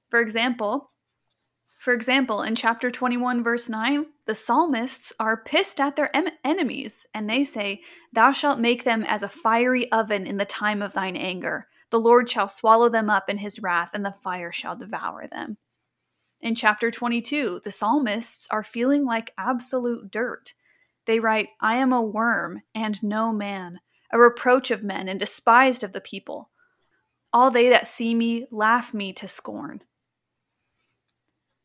For 0.09 0.21
example, 0.21 0.90
for 1.81 1.93
example, 1.93 2.43
in 2.43 2.53
chapter 2.53 2.91
21, 2.91 3.43
verse 3.43 3.67
9, 3.67 4.05
the 4.27 4.35
psalmists 4.35 5.11
are 5.19 5.35
pissed 5.35 5.81
at 5.81 5.95
their 5.95 6.15
em- 6.15 6.27
enemies, 6.45 7.07
and 7.11 7.27
they 7.27 7.43
say, 7.43 7.81
Thou 8.13 8.33
shalt 8.33 8.59
make 8.59 8.83
them 8.83 9.03
as 9.03 9.23
a 9.23 9.27
fiery 9.27 9.91
oven 9.91 10.27
in 10.27 10.37
the 10.37 10.45
time 10.45 10.83
of 10.83 10.93
thine 10.93 11.15
anger. 11.15 11.65
The 11.89 11.99
Lord 11.99 12.29
shall 12.29 12.47
swallow 12.47 12.87
them 12.87 13.09
up 13.09 13.31
in 13.31 13.39
his 13.39 13.63
wrath, 13.63 13.89
and 13.95 14.05
the 14.05 14.11
fire 14.11 14.51
shall 14.51 14.75
devour 14.75 15.25
them. 15.25 15.57
In 16.39 16.53
chapter 16.53 16.91
22, 16.91 17.61
the 17.63 17.71
psalmists 17.71 18.47
are 18.51 18.61
feeling 18.61 19.03
like 19.03 19.33
absolute 19.35 20.11
dirt. 20.11 20.53
They 21.07 21.19
write, 21.19 21.47
I 21.59 21.77
am 21.77 21.91
a 21.91 21.99
worm 21.99 22.61
and 22.75 23.01
no 23.01 23.33
man, 23.33 23.79
a 24.13 24.19
reproach 24.19 24.69
of 24.69 24.83
men 24.83 25.07
and 25.07 25.19
despised 25.19 25.83
of 25.83 25.93
the 25.93 25.99
people. 25.99 26.51
All 27.33 27.49
they 27.49 27.69
that 27.69 27.87
see 27.87 28.13
me 28.13 28.45
laugh 28.51 28.93
me 28.93 29.13
to 29.13 29.27
scorn. 29.27 29.81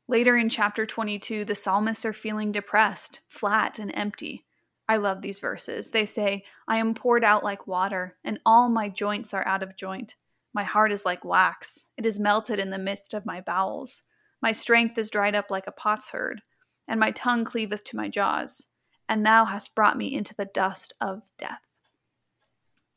Later 0.09 0.37
in 0.37 0.49
chapter 0.49 0.87
22, 0.87 1.45
the 1.45 1.55
psalmists 1.55 2.05
are 2.05 2.13
feeling 2.13 2.53
depressed, 2.53 3.21
flat, 3.29 3.79
and 3.81 3.91
empty. 3.95 4.45
I 4.89 4.99
love 4.99 5.21
these 5.21 5.41
verses. 5.41 5.91
They 5.91 6.05
say, 6.05 6.45
I 6.69 6.77
am 6.77 6.95
poured 6.95 7.25
out 7.25 7.43
like 7.43 7.67
water, 7.67 8.17
and 8.23 8.39
all 8.47 8.69
my 8.69 8.89
joints 8.89 9.35
are 9.35 9.47
out 9.47 9.65
of 9.65 9.77
joint. 9.77 10.15
My 10.55 10.63
heart 10.63 10.93
is 10.93 11.05
like 11.05 11.25
wax, 11.25 11.87
it 11.97 12.07
is 12.07 12.21
melted 12.21 12.61
in 12.61 12.71
the 12.71 12.79
midst 12.79 13.15
of 13.15 13.27
my 13.27 13.41
bowels. 13.41 14.03
My 14.41 14.53
strength 14.53 14.97
is 14.97 15.11
dried 15.11 15.35
up 15.35 15.51
like 15.51 15.67
a 15.67 15.73
potsherd, 15.73 16.43
and 16.87 17.01
my 17.01 17.11
tongue 17.11 17.45
cleaveth 17.45 17.83
to 17.85 17.97
my 17.97 18.09
jaws. 18.09 18.69
And 19.09 19.27
thou 19.27 19.45
hast 19.45 19.75
brought 19.75 19.99
me 19.99 20.15
into 20.15 20.35
the 20.35 20.45
dust 20.45 20.93
of 21.01 21.23
death. 21.37 21.61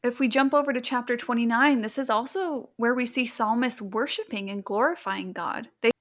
If 0.03 0.19
we 0.19 0.27
jump 0.27 0.53
over 0.53 0.71
to 0.71 0.79
chapter 0.79 1.17
29, 1.17 1.81
this 1.81 1.97
is 1.97 2.09
also 2.09 2.69
where 2.77 2.93
we 2.93 3.05
see 3.05 3.25
psalmists 3.25 3.81
worshiping 3.81 4.49
and 4.49 4.63
glorifying 4.63 5.33
God. 5.33 5.69
They 5.81 5.91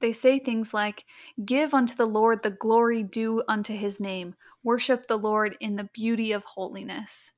they 0.00 0.12
say 0.12 0.38
things 0.38 0.72
like, 0.74 1.04
Give 1.44 1.74
unto 1.74 1.94
the 1.94 2.06
Lord 2.06 2.42
the 2.42 2.50
glory 2.50 3.02
due 3.02 3.42
unto 3.48 3.74
his 3.74 4.00
name, 4.00 4.34
worship 4.62 5.06
the 5.06 5.18
Lord 5.18 5.56
in 5.60 5.76
the 5.76 5.88
beauty 5.92 6.32
of 6.32 6.44
holiness. 6.44 7.32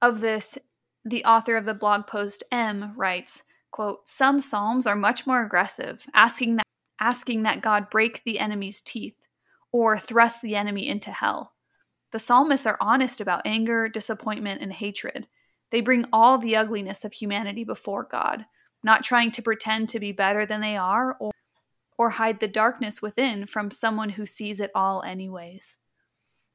Of 0.00 0.20
this, 0.20 0.58
the 1.04 1.24
author 1.24 1.56
of 1.56 1.64
the 1.64 1.74
blog 1.74 2.06
post 2.06 2.42
M 2.50 2.92
writes, 2.96 3.44
quote, 3.70 4.08
Some 4.08 4.40
psalms 4.40 4.86
are 4.86 4.96
much 4.96 5.26
more 5.26 5.44
aggressive, 5.44 6.06
asking 6.14 6.56
that, 6.56 6.66
asking 7.00 7.42
that 7.42 7.62
God 7.62 7.90
break 7.90 8.22
the 8.24 8.38
enemy's 8.38 8.80
teeth 8.80 9.26
or 9.72 9.98
thrust 9.98 10.42
the 10.42 10.54
enemy 10.54 10.86
into 10.86 11.10
hell. 11.10 11.52
The 12.12 12.18
psalmists 12.18 12.66
are 12.66 12.76
honest 12.80 13.20
about 13.20 13.42
anger, 13.46 13.88
disappointment, 13.88 14.60
and 14.60 14.72
hatred. 14.72 15.26
They 15.70 15.80
bring 15.80 16.06
all 16.12 16.36
the 16.36 16.56
ugliness 16.56 17.04
of 17.04 17.14
humanity 17.14 17.64
before 17.64 18.04
God, 18.04 18.44
not 18.84 19.02
trying 19.02 19.30
to 19.32 19.42
pretend 19.42 19.88
to 19.88 20.00
be 20.00 20.12
better 20.12 20.44
than 20.44 20.60
they 20.60 20.76
are 20.76 21.16
or 21.18 21.32
or 22.02 22.10
hide 22.10 22.40
the 22.40 22.48
darkness 22.48 23.00
within 23.00 23.46
from 23.46 23.70
someone 23.70 24.10
who 24.10 24.26
sees 24.26 24.58
it 24.58 24.72
all, 24.74 25.04
anyways. 25.04 25.78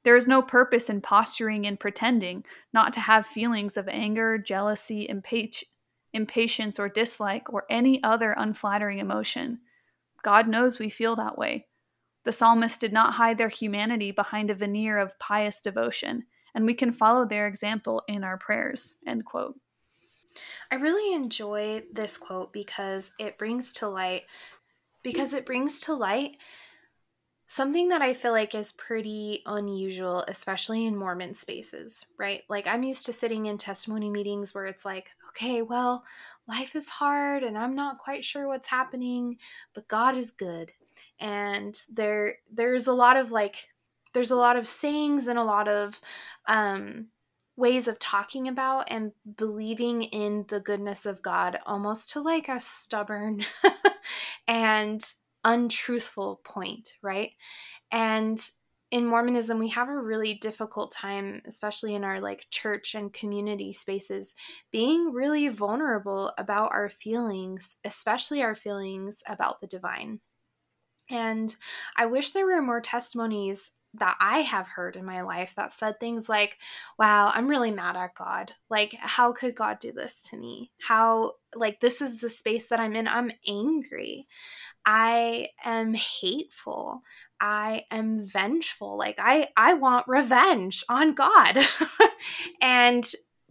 There 0.04 0.18
is 0.18 0.27
no 0.27 0.42
purpose 0.42 0.89
in 0.89 1.00
posturing 1.00 1.66
and 1.66 1.80
pretending 1.80 2.44
not 2.74 2.92
to 2.94 3.00
have 3.00 3.25
feelings 3.25 3.77
of 3.77 3.88
anger, 3.88 4.38
jealousy, 4.38 5.08
impatience, 5.08 6.77
or 6.77 6.89
dislike, 6.89 7.51
or 7.51 7.63
any 7.70 8.04
other 8.04 8.36
unflattering 8.38 9.00
emotion. 9.00 9.60
God 10.22 10.50
knows 10.50 10.80
we 10.80 10.89
feel 10.89 11.16
that 11.16 11.38
way. 11.38 11.68
The 12.25 12.34
psalmist 12.34 12.82
did 12.82 12.92
not 12.92 13.13
hide 13.13 13.38
their 13.38 13.48
humanity 13.48 14.12
behind 14.12 14.50
a 14.50 14.56
veneer 14.56 14.98
of 14.98 15.18
pious 15.18 15.62
devotion, 15.62 16.25
and 16.54 16.66
we 16.66 16.74
can 16.74 16.92
follow 16.92 17.25
their 17.25 17.48
example 17.48 18.04
in 18.10 18.25
our 18.25 18.38
prayers. 18.38 18.96
End 19.08 19.24
quote. 19.24 19.56
I 20.72 20.75
really 20.75 21.16
enjoy 21.16 21.84
this 21.92 22.18
quote 22.18 22.54
because 22.54 23.12
it 23.18 23.38
brings 23.38 23.74
to 23.74 23.88
light 23.88 24.24
because 25.08 25.32
it 25.34 25.46
brings 25.46 25.80
to 25.80 25.94
light 25.94 26.36
something 27.48 27.88
that 27.88 28.02
I 28.02 28.14
feel 28.14 28.34
like 28.34 28.54
is 28.54 28.74
pretty 28.74 29.42
unusual, 29.46 30.26
especially 30.28 30.86
in 30.86 30.98
Mormon 30.98 31.34
spaces, 31.34 32.06
right? 32.20 32.44
Like 32.50 32.68
I'm 32.68 32.84
used 32.84 33.06
to 33.06 33.14
sitting 33.14 33.46
in 33.46 33.58
testimony 33.58 34.10
meetings 34.10 34.54
where 34.54 34.66
it's 34.66 34.84
like, 34.84 35.12
okay, 35.30 35.62
well, 35.62 36.04
life 36.46 36.76
is 36.76 36.90
hard 36.90 37.44
and 37.44 37.58
I'm 37.58 37.74
not 37.74 38.00
quite 38.00 38.26
sure 38.26 38.50
what's 38.50 38.68
happening, 38.68 39.38
but 39.74 39.88
God 39.88 40.18
is 40.18 40.32
good. 40.32 40.74
And 41.22 41.80
there 41.90 42.40
there's 42.52 42.88
a 42.88 42.94
lot 42.94 43.16
of 43.16 43.32
like 43.32 43.70
there's 44.14 44.32
a 44.32 44.36
lot 44.36 44.58
of 44.58 44.68
sayings 44.68 45.28
and 45.28 45.40
a 45.40 45.44
lot 45.44 45.70
of 45.70 46.02
um 46.48 47.08
ways 47.56 47.88
of 47.88 47.98
talking 47.98 48.48
about 48.48 48.86
and 48.90 49.12
believing 49.38 50.04
in 50.04 50.46
the 50.50 50.60
goodness 50.60 51.06
of 51.06 51.24
God 51.24 51.58
almost 51.66 52.12
to 52.12 52.22
like 52.22 52.50
a 52.50 52.60
stubborn 52.60 53.44
and 54.48 55.04
untruthful 55.44 56.42
point, 56.44 56.94
right? 57.01 57.32
And 57.92 58.39
in 58.89 59.06
Mormonism, 59.06 59.60
we 59.60 59.70
have 59.70 59.89
a 59.89 59.98
really 59.98 60.36
difficult 60.36 60.92
time, 60.92 61.42
especially 61.46 61.94
in 61.96 62.06
our 62.06 62.22
like 62.22 62.48
church 62.50 62.96
and 62.96 63.12
community 63.12 63.74
spaces, 63.74 64.34
being 64.72 65.12
really 65.12 65.50
vulnerable 65.50 66.34
about 66.38 66.72
our 66.72 66.88
feelings, 66.88 67.77
especially 67.84 68.42
our 68.42 68.56
feelings 68.56 69.24
about 69.27 69.60
the 69.60 69.68
divine. 69.68 70.22
And 71.10 71.54
I 71.96 72.06
wish 72.06 72.32
there 72.32 72.46
were 72.46 72.62
more 72.62 72.82
testimonies 72.82 73.72
that 74.00 74.18
I 74.20 74.39
have 74.39 74.68
heard 74.68 74.96
in 74.96 75.06
my 75.06 75.22
life 75.22 75.54
that 75.56 75.72
said 75.72 76.00
things 76.00 76.30
like, 76.30 76.58
wow, 76.98 77.32
I'm 77.34 77.48
really 77.48 77.72
mad 77.72 77.96
at 77.96 78.16
God. 78.16 78.54
Like, 78.70 78.96
how 79.00 79.34
could 79.34 79.56
God 79.56 79.80
do 79.80 79.92
this 79.92 80.22
to 80.24 80.38
me? 80.38 80.72
How, 80.82 81.34
like, 81.56 81.80
this 81.80 82.01
is 82.01 82.18
the 82.18 82.30
space 82.30 82.68
that 82.68 82.80
I'm 82.80 82.96
in. 82.96 83.08
I'm 83.08 83.32
angry. 83.48 84.27
I 84.86 85.50
am 85.63 85.94
hateful. 85.94 87.01
I 87.39 87.86
am 87.92 88.24
vengeful. 88.24 88.98
Like, 88.98 89.18
I, 89.20 89.50
I 89.58 89.74
want 89.74 90.08
revenge 90.08 90.84
on 90.89 91.13
God. 91.13 91.60
and 92.62 93.10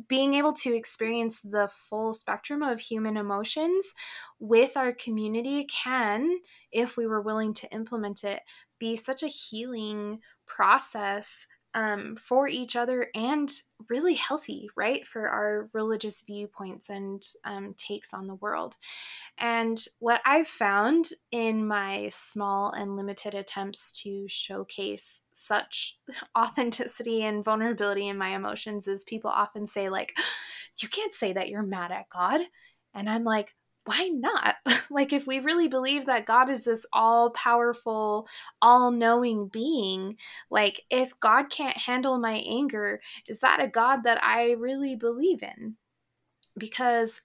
being 0.09 0.35
able 0.35 0.53
to 0.53 0.75
experience 0.75 1.41
the 1.41 1.69
full 1.73 2.13
spectrum 2.13 2.63
of 2.63 2.81
human 2.81 3.17
emotions 3.17 3.93
with 4.39 4.77
our 4.77 4.93
community 4.93 5.65
can, 5.65 6.39
if 6.71 6.97
we 6.97 7.07
were 7.07 7.23
willing 7.23 7.55
to 7.55 7.71
implement 7.73 8.23
it, 8.23 8.43
be 8.79 8.95
such 8.95 9.23
a 9.23 9.29
healing 9.29 10.21
process 10.47 11.47
um, 11.77 12.17
for 12.17 12.49
each 12.49 12.75
other 12.75 13.09
and 13.15 13.53
really 13.91 14.15
healthy, 14.15 14.71
right, 14.77 15.07
for 15.07 15.29
our 15.29 15.69
religious 15.75 16.23
viewpoints 16.27 16.89
and 16.89 17.23
um, 17.45 17.75
takes 17.77 18.15
on 18.15 18.27
the 18.27 18.35
world. 18.37 18.77
And 19.37 19.79
what 19.99 20.23
I've 20.25 20.49
found 20.49 21.11
in 21.31 21.69
my 21.69 22.09
small 22.11 22.71
and 22.71 22.97
limited 22.97 23.35
attempts 23.35 23.93
to 24.05 24.25
showcase 24.27 25.25
such 25.33 25.99
authenticity 26.39 27.23
and 27.23 27.45
vulnerability 27.45 28.09
in 28.09 28.17
my 28.17 28.31
emotions 28.31 28.89
is 28.89 29.05
people 29.05 29.31
often 29.31 29.67
say, 29.67 29.91
like, 29.91 30.15
you 30.81 30.89
can't 30.89 31.13
say 31.13 31.35
that 31.35 31.51
you're 31.51 31.63
mad 31.63 31.93
at 31.93 32.09
God. 32.09 32.41
And 32.95 33.11
I'm 33.11 33.25
like, 33.25 33.55
why 33.87 34.09
not? 34.09 34.57
like, 34.91 35.13
if 35.13 35.27
we 35.27 35.39
really 35.39 35.69
believe 35.69 36.07
that 36.07 36.27
God 36.27 36.51
is 36.51 36.65
this 36.65 36.85
all 36.93 37.31
powerful, 37.31 38.29
all 38.61 38.91
knowing 38.91 39.49
being, 39.49 40.17
like, 40.51 40.83
if 40.91 41.19
God 41.21 41.51
can't 41.51 41.77
handle 41.77 42.19
my 42.19 42.43
anger, 42.47 43.01
is 43.29 43.41
that 43.41 43.63
a 43.63 43.69
God 43.69 44.03
that 44.05 44.23
I 44.23 44.53
really 44.53 44.97
believe 44.97 45.43
in? 45.43 45.77
Because 46.59 47.23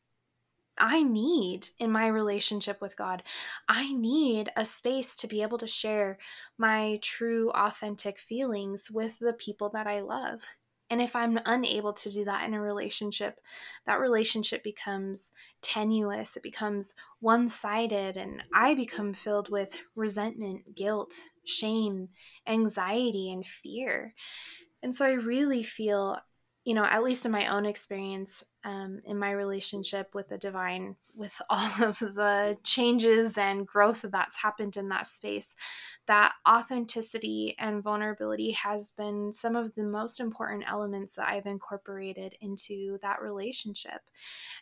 I 0.77 1.03
need 1.03 1.69
in 1.79 1.91
my 1.91 2.07
relationship 2.07 2.81
with 2.81 2.97
God, 2.97 3.23
I 3.67 3.93
need 3.93 4.49
a 4.55 4.65
space 4.65 5.15
to 5.17 5.27
be 5.27 5.41
able 5.41 5.57
to 5.59 5.67
share 5.67 6.17
my 6.57 6.99
true, 7.01 7.51
authentic 7.51 8.17
feelings 8.17 8.89
with 8.89 9.19
the 9.19 9.33
people 9.33 9.69
that 9.69 9.87
I 9.87 10.01
love. 10.01 10.45
And 10.91 11.01
if 11.01 11.15
I'm 11.15 11.39
unable 11.45 11.93
to 11.93 12.11
do 12.11 12.25
that 12.25 12.45
in 12.45 12.53
a 12.53 12.59
relationship, 12.61 13.39
that 13.85 14.01
relationship 14.01 14.61
becomes 14.61 15.31
tenuous, 15.61 16.35
it 16.35 16.43
becomes 16.43 16.93
one 17.21 17.47
sided, 17.47 18.17
and 18.17 18.43
I 18.53 18.75
become 18.75 19.13
filled 19.13 19.49
with 19.49 19.77
resentment, 19.95 20.75
guilt, 20.75 21.13
shame, 21.45 22.09
anxiety, 22.45 23.31
and 23.31 23.47
fear. 23.47 24.13
And 24.83 24.93
so 24.93 25.05
I 25.05 25.13
really 25.13 25.63
feel 25.63 26.17
you 26.63 26.75
know, 26.75 26.85
at 26.85 27.03
least 27.03 27.25
in 27.25 27.31
my 27.31 27.47
own 27.47 27.65
experience, 27.65 28.43
um, 28.63 29.01
in 29.05 29.17
my 29.17 29.31
relationship 29.31 30.13
with 30.13 30.29
the 30.29 30.37
divine, 30.37 30.95
with 31.15 31.41
all 31.49 31.83
of 31.83 31.97
the 31.99 32.57
changes 32.63 33.37
and 33.37 33.67
growth 33.67 34.05
that's 34.11 34.37
happened 34.37 34.77
in 34.77 34.89
that 34.89 35.07
space, 35.07 35.55
that 36.05 36.33
authenticity 36.47 37.55
and 37.57 37.81
vulnerability 37.81 38.51
has 38.51 38.91
been 38.91 39.31
some 39.31 39.55
of 39.55 39.73
the 39.73 39.83
most 39.83 40.19
important 40.19 40.63
elements 40.67 41.15
that 41.15 41.27
I've 41.27 41.47
incorporated 41.47 42.35
into 42.41 42.99
that 43.01 43.21
relationship. 43.21 44.01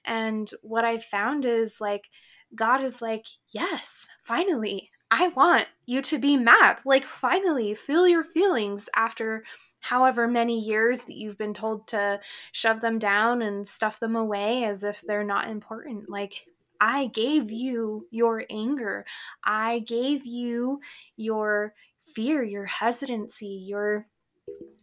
And 0.06 0.50
what 0.62 0.86
I've 0.86 1.04
found 1.04 1.44
is 1.44 1.82
like, 1.82 2.10
God 2.56 2.82
is 2.82 3.02
like, 3.02 3.26
yes, 3.50 4.08
finally, 4.24 4.90
I 5.12 5.30
want 5.30 5.68
you 5.86 6.02
to 6.04 6.18
be 6.20 6.38
mad. 6.38 6.80
Like, 6.86 7.04
finally, 7.04 7.74
feel 7.74 8.08
your 8.08 8.24
feelings 8.24 8.90
after 8.96 9.44
however 9.80 10.28
many 10.28 10.60
years 10.60 11.04
that 11.04 11.16
you've 11.16 11.38
been 11.38 11.54
told 11.54 11.88
to 11.88 12.20
shove 12.52 12.82
them 12.82 13.00
down 13.00 13.42
and 13.42 13.68
stuff 13.68 14.00
them 14.00 14.16
away 14.16 14.64
as 14.64 14.84
if 14.84 15.02
they're 15.02 15.24
not 15.24 15.50
important. 15.50 16.10
Like, 16.10 16.46
I 16.82 17.08
gave 17.08 17.52
you 17.52 18.08
your 18.12 18.46
anger. 18.50 19.06
I 19.44 19.80
gave 19.80 20.26
you 20.26 20.80
your 21.18 21.74
fear, 22.14 22.44
your 22.44 22.66
hesitancy, 22.66 23.66
your 23.68 24.08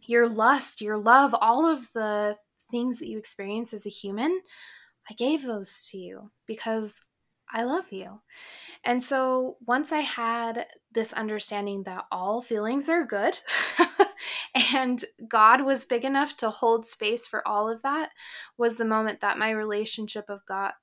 your 0.05 0.29
lust, 0.29 0.81
your 0.81 0.97
love, 0.97 1.35
all 1.41 1.65
of 1.65 1.91
the 1.93 2.37
things 2.71 2.99
that 2.99 3.07
you 3.07 3.17
experience 3.17 3.73
as 3.73 3.85
a 3.85 3.89
human. 3.89 4.41
I 5.09 5.13
gave 5.13 5.43
those 5.43 5.87
to 5.91 5.97
you 5.97 6.31
because 6.45 7.01
I 7.51 7.63
love 7.63 7.91
you. 7.91 8.21
And 8.83 9.01
so 9.01 9.57
once 9.65 9.91
I 9.91 9.99
had 9.99 10.65
this 10.93 11.13
understanding 11.13 11.83
that 11.83 12.05
all 12.11 12.41
feelings 12.41 12.89
are 12.89 13.05
good 13.05 13.39
and 14.73 15.03
God 15.27 15.61
was 15.61 15.85
big 15.85 16.05
enough 16.05 16.37
to 16.37 16.49
hold 16.49 16.85
space 16.85 17.27
for 17.27 17.47
all 17.47 17.69
of 17.69 17.81
that 17.83 18.09
was 18.57 18.77
the 18.77 18.85
moment 18.85 19.21
that 19.21 19.37
my 19.37 19.51
relationship 19.51 20.29
of 20.29 20.45
God 20.47 20.73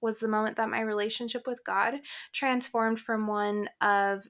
was 0.00 0.20
the 0.20 0.28
moment 0.28 0.56
that 0.56 0.70
my 0.70 0.80
relationship 0.80 1.46
with 1.46 1.64
God 1.64 1.94
transformed 2.32 3.00
from 3.00 3.26
one 3.26 3.68
of 3.80 4.24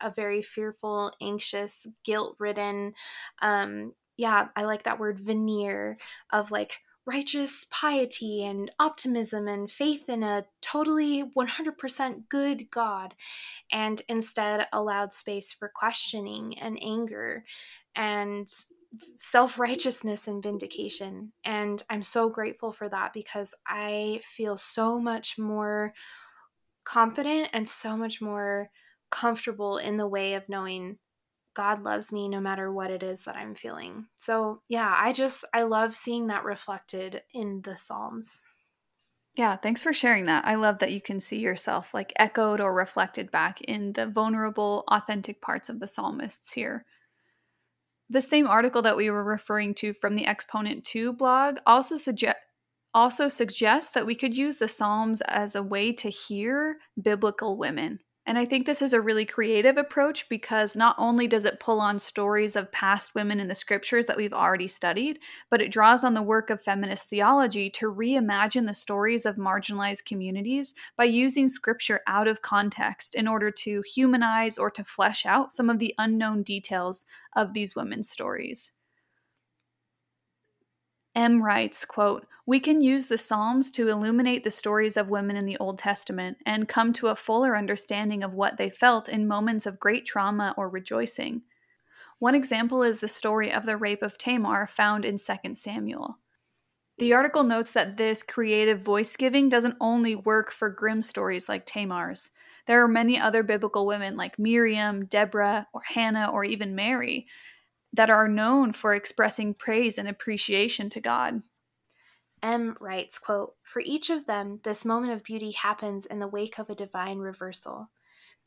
a 0.00 0.10
very 0.10 0.40
fearful, 0.42 1.12
anxious, 1.20 1.86
guilt-ridden 2.04 2.94
um 3.42 3.92
yeah, 4.16 4.48
I 4.54 4.64
like 4.64 4.82
that 4.84 4.98
word 4.98 5.18
veneer 5.18 5.96
of 6.30 6.50
like 6.50 6.80
righteous 7.06 7.66
piety 7.70 8.44
and 8.44 8.70
optimism 8.78 9.48
and 9.48 9.70
faith 9.70 10.08
in 10.08 10.22
a 10.22 10.44
totally 10.60 11.24
100% 11.34 12.28
good 12.28 12.70
God, 12.70 13.14
and 13.72 14.02
instead 14.08 14.66
allowed 14.72 15.12
space 15.14 15.50
for 15.50 15.72
questioning 15.74 16.58
and 16.58 16.78
anger 16.82 17.44
and 17.94 18.48
self 19.18 19.58
righteousness 19.58 20.26
and 20.28 20.42
vindication. 20.42 21.32
And 21.44 21.82
I'm 21.88 22.02
so 22.02 22.28
grateful 22.28 22.72
for 22.72 22.88
that 22.88 23.12
because 23.12 23.54
I 23.66 24.20
feel 24.24 24.56
so 24.56 24.98
much 24.98 25.38
more 25.38 25.94
confident 26.84 27.50
and 27.52 27.68
so 27.68 27.96
much 27.96 28.20
more 28.20 28.70
comfortable 29.10 29.78
in 29.78 29.96
the 29.96 30.08
way 30.08 30.34
of 30.34 30.48
knowing 30.48 30.98
God 31.54 31.82
loves 31.82 32.12
me 32.12 32.28
no 32.28 32.40
matter 32.40 32.72
what 32.72 32.90
it 32.90 33.02
is 33.02 33.24
that 33.24 33.36
I'm 33.36 33.54
feeling. 33.54 34.06
So, 34.16 34.62
yeah, 34.68 34.94
I 34.96 35.12
just, 35.12 35.44
I 35.52 35.62
love 35.62 35.96
seeing 35.96 36.28
that 36.28 36.44
reflected 36.44 37.22
in 37.34 37.60
the 37.62 37.76
Psalms. 37.76 38.42
Yeah, 39.34 39.56
thanks 39.56 39.82
for 39.82 39.92
sharing 39.92 40.26
that. 40.26 40.44
I 40.44 40.56
love 40.56 40.78
that 40.78 40.92
you 40.92 41.00
can 41.00 41.20
see 41.20 41.38
yourself 41.38 41.94
like 41.94 42.12
echoed 42.16 42.60
or 42.60 42.74
reflected 42.74 43.30
back 43.30 43.60
in 43.62 43.92
the 43.92 44.06
vulnerable, 44.06 44.84
authentic 44.88 45.40
parts 45.40 45.68
of 45.68 45.80
the 45.80 45.86
psalmists 45.86 46.52
here. 46.52 46.84
The 48.12 48.20
same 48.20 48.48
article 48.48 48.82
that 48.82 48.96
we 48.96 49.08
were 49.08 49.22
referring 49.22 49.72
to 49.76 49.92
from 49.92 50.16
the 50.16 50.26
Exponent 50.26 50.84
2 50.84 51.12
blog 51.12 51.58
also 51.64 51.96
suggest 51.96 52.36
also 52.92 53.28
suggests 53.28 53.92
that 53.92 54.04
we 54.04 54.16
could 54.16 54.36
use 54.36 54.56
the 54.56 54.66
Psalms 54.66 55.20
as 55.28 55.54
a 55.54 55.62
way 55.62 55.92
to 55.92 56.10
hear 56.10 56.78
biblical 57.00 57.56
women 57.56 58.00
And 58.30 58.38
I 58.38 58.44
think 58.44 58.64
this 58.64 58.80
is 58.80 58.92
a 58.92 59.00
really 59.00 59.24
creative 59.24 59.76
approach 59.76 60.28
because 60.28 60.76
not 60.76 60.94
only 60.98 61.26
does 61.26 61.44
it 61.44 61.58
pull 61.58 61.80
on 61.80 61.98
stories 61.98 62.54
of 62.54 62.70
past 62.70 63.16
women 63.16 63.40
in 63.40 63.48
the 63.48 63.56
scriptures 63.56 64.06
that 64.06 64.16
we've 64.16 64.32
already 64.32 64.68
studied, 64.68 65.18
but 65.50 65.60
it 65.60 65.72
draws 65.72 66.04
on 66.04 66.14
the 66.14 66.22
work 66.22 66.48
of 66.48 66.62
feminist 66.62 67.10
theology 67.10 67.68
to 67.70 67.92
reimagine 67.92 68.68
the 68.68 68.72
stories 68.72 69.26
of 69.26 69.34
marginalized 69.34 70.04
communities 70.04 70.74
by 70.96 71.06
using 71.06 71.48
scripture 71.48 72.02
out 72.06 72.28
of 72.28 72.40
context 72.40 73.16
in 73.16 73.26
order 73.26 73.50
to 73.50 73.82
humanize 73.82 74.58
or 74.58 74.70
to 74.70 74.84
flesh 74.84 75.26
out 75.26 75.50
some 75.50 75.68
of 75.68 75.80
the 75.80 75.92
unknown 75.98 76.44
details 76.44 77.06
of 77.34 77.52
these 77.52 77.74
women's 77.74 78.08
stories. 78.08 78.74
M 81.14 81.42
writes, 81.42 81.84
quote, 81.84 82.26
"We 82.46 82.60
can 82.60 82.80
use 82.80 83.08
the 83.08 83.18
Psalms 83.18 83.70
to 83.72 83.88
illuminate 83.88 84.44
the 84.44 84.50
stories 84.50 84.96
of 84.96 85.08
women 85.08 85.36
in 85.36 85.46
the 85.46 85.58
Old 85.58 85.78
Testament 85.78 86.38
and 86.46 86.68
come 86.68 86.92
to 86.94 87.08
a 87.08 87.16
fuller 87.16 87.56
understanding 87.56 88.22
of 88.22 88.34
what 88.34 88.56
they 88.56 88.70
felt 88.70 89.08
in 89.08 89.26
moments 89.26 89.66
of 89.66 89.80
great 89.80 90.06
trauma 90.06 90.54
or 90.56 90.68
rejoicing. 90.68 91.42
One 92.18 92.34
example 92.34 92.82
is 92.82 93.00
the 93.00 93.08
story 93.08 93.52
of 93.52 93.66
the 93.66 93.76
rape 93.76 94.02
of 94.02 94.18
Tamar 94.18 94.66
found 94.66 95.04
in 95.04 95.18
2 95.18 95.56
Samuel. 95.56 96.18
The 96.98 97.14
article 97.14 97.44
notes 97.44 97.70
that 97.72 97.96
this 97.96 98.22
creative 98.22 98.80
voice 98.82 99.16
giving 99.16 99.48
doesn't 99.48 99.76
only 99.80 100.14
work 100.14 100.52
for 100.52 100.68
grim 100.68 101.02
stories 101.02 101.48
like 101.48 101.64
Tamar's. 101.66 102.32
There 102.66 102.82
are 102.84 102.88
many 102.88 103.18
other 103.18 103.42
biblical 103.42 103.86
women 103.86 104.16
like 104.16 104.38
Miriam, 104.38 105.06
Deborah, 105.06 105.66
or 105.72 105.82
Hannah, 105.82 106.30
or 106.30 106.44
even 106.44 106.74
Mary 106.74 107.26
that 107.92 108.10
are 108.10 108.28
known 108.28 108.72
for 108.72 108.94
expressing 108.94 109.54
praise 109.54 109.98
and 109.98 110.08
appreciation 110.08 110.88
to 110.90 111.00
God. 111.00 111.42
M 112.42 112.76
writes, 112.80 113.18
quote, 113.18 113.54
For 113.62 113.80
each 113.80 114.08
of 114.10 114.26
them, 114.26 114.60
this 114.62 114.84
moment 114.84 115.12
of 115.12 115.24
beauty 115.24 115.50
happens 115.50 116.06
in 116.06 116.20
the 116.20 116.28
wake 116.28 116.58
of 116.58 116.70
a 116.70 116.74
divine 116.74 117.18
reversal. 117.18 117.90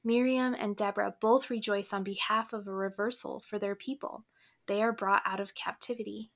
Miriam 0.03 0.55
and 0.57 0.75
Deborah 0.75 1.15
both 1.21 1.49
rejoice 1.49 1.93
on 1.93 2.03
behalf 2.03 2.53
of 2.53 2.67
a 2.67 2.73
reversal 2.73 3.39
for 3.39 3.59
their 3.59 3.75
people. 3.75 4.25
They 4.67 4.81
are 4.81 4.91
brought 4.91 5.21
out 5.25 5.39
of 5.39 5.55
captivity. 5.55 6.31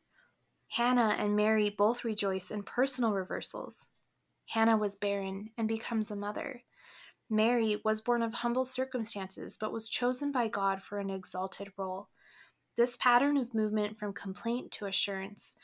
Hannah 0.70 1.15
and 1.17 1.36
Mary 1.36 1.70
both 1.70 2.04
rejoice 2.04 2.52
in 2.52 2.63
personal 2.63 3.13
reversals. 3.13 3.88
Hannah 4.48 4.78
was 4.78 4.96
barren 4.96 5.50
and 5.58 5.67
becomes 5.67 6.12
a 6.12 6.15
mother. 6.15 6.63
Mary 7.30 7.82
was 7.84 8.02
born 8.02 8.22
of 8.22 8.36
humble 8.36 8.65
circumstances 8.65 9.58
but 9.60 9.74
was 9.74 9.89
chosen 9.89 10.32
by 10.32 10.48
God 10.48 10.82
for 10.82 11.00
an 11.00 11.10
exalted 11.10 11.72
role. 11.78 12.10
This 12.78 12.96
pattern 12.96 13.38
of 13.38 13.56
movement 13.56 13.98
from 13.98 14.13
complaint 14.13 14.70
to 14.74 14.86
assurance, 14.86 15.58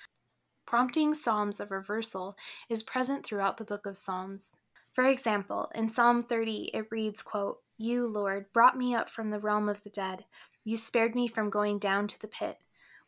prompting 0.65 1.13
Psalms 1.13 1.59
of 1.59 1.69
reversal, 1.69 2.35
is 2.69 2.81
present 2.81 3.23
throughout 3.23 3.57
the 3.57 3.63
book 3.63 3.85
of 3.85 3.99
Psalms. 3.99 4.61
For 4.93 5.03
example, 5.05 5.69
in 5.75 5.91
Psalm 5.91 6.23
30, 6.23 6.71
it 6.73 6.87
reads, 6.89 7.21
quote, 7.21 7.59
You, 7.77 8.07
Lord, 8.07 8.51
brought 8.51 8.75
me 8.75 8.95
up 8.95 9.11
from 9.11 9.29
the 9.29 9.39
realm 9.39 9.69
of 9.69 9.83
the 9.83 9.91
dead. 9.91 10.25
You 10.63 10.75
spared 10.75 11.13
me 11.13 11.27
from 11.27 11.51
going 11.51 11.77
down 11.77 12.07
to 12.07 12.19
the 12.19 12.27
pit. 12.27 12.57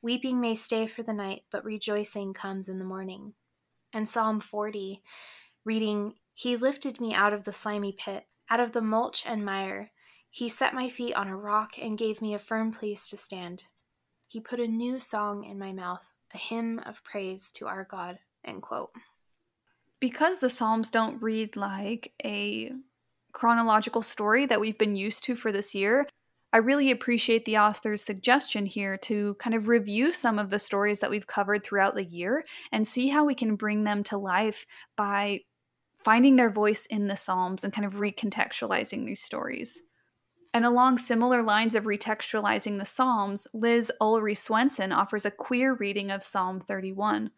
Weeping 0.03 0.39
may 0.39 0.53
stay 0.53 0.85
for 0.85 1.01
the 1.01 1.11
night, 1.11 1.41
but 1.51 1.65
rejoicing 1.65 2.35
comes 2.35 2.69
in 2.69 2.77
the 2.77 2.85
morning. 2.85 3.33
And 3.91 4.07
Psalm 4.07 4.39
40, 4.39 5.01
reading, 5.63 6.13
He 6.35 6.55
lifted 6.55 7.01
me 7.01 7.15
out 7.15 7.33
of 7.33 7.43
the 7.43 7.51
slimy 7.51 7.91
pit, 7.91 8.27
out 8.51 8.59
of 8.59 8.73
the 8.73 8.81
mulch 8.81 9.23
and 9.25 9.43
mire. 9.43 9.89
He 10.29 10.47
set 10.47 10.75
my 10.75 10.89
feet 10.89 11.15
on 11.15 11.27
a 11.27 11.35
rock 11.35 11.79
and 11.81 11.97
gave 11.97 12.21
me 12.21 12.35
a 12.35 12.39
firm 12.39 12.71
place 12.71 13.09
to 13.09 13.17
stand. 13.17 13.63
He 14.27 14.39
put 14.39 14.59
a 14.59 14.67
new 14.67 14.99
song 14.99 15.43
in 15.43 15.59
my 15.59 15.71
mouth, 15.71 16.13
a 16.33 16.37
hymn 16.37 16.79
of 16.79 17.03
praise 17.03 17.51
to 17.51 17.67
our 17.67 17.85
God. 17.89 18.19
End 18.43 18.61
quote. 18.61 18.91
Because 19.99 20.39
the 20.39 20.49
Psalms 20.49 20.91
don't 20.91 21.21
read 21.21 21.55
like 21.55 22.13
a 22.23 22.71
chronological 23.31 24.01
story 24.01 24.45
that 24.45 24.59
we've 24.59 24.77
been 24.77 24.95
used 24.95 25.23
to 25.25 25.35
for 25.35 25.51
this 25.51 25.73
year, 25.73 26.07
I 26.53 26.59
really 26.59 26.91
appreciate 26.91 27.43
the 27.43 27.57
author's 27.57 28.01
suggestion 28.01 28.65
here 28.65 28.97
to 28.99 29.35
kind 29.39 29.55
of 29.55 29.67
review 29.67 30.13
some 30.13 30.39
of 30.39 30.49
the 30.49 30.59
stories 30.59 31.01
that 31.01 31.09
we've 31.09 31.27
covered 31.27 31.65
throughout 31.65 31.95
the 31.95 32.03
year 32.05 32.45
and 32.71 32.87
see 32.87 33.09
how 33.09 33.25
we 33.25 33.35
can 33.35 33.57
bring 33.57 33.83
them 33.83 34.03
to 34.03 34.17
life 34.17 34.65
by 34.95 35.41
finding 36.03 36.37
their 36.37 36.49
voice 36.49 36.85
in 36.85 37.07
the 37.07 37.17
Psalms 37.17 37.63
and 37.63 37.73
kind 37.73 37.85
of 37.85 37.95
recontextualizing 37.95 39.05
these 39.05 39.21
stories. 39.21 39.81
And 40.55 40.63
along 40.63 40.99
similar 40.99 41.43
lines 41.43 41.75
of 41.75 41.83
retextualizing 41.83 42.79
the 42.79 42.85
Psalms, 42.85 43.45
Liz 43.53 43.91
Ulrey 43.99 44.37
Swenson 44.37 44.93
offers 44.93 45.25
a 45.25 45.31
queer 45.31 45.73
reading 45.73 46.09
of 46.09 46.23
Psalm 46.23 46.61
31. 46.61 47.31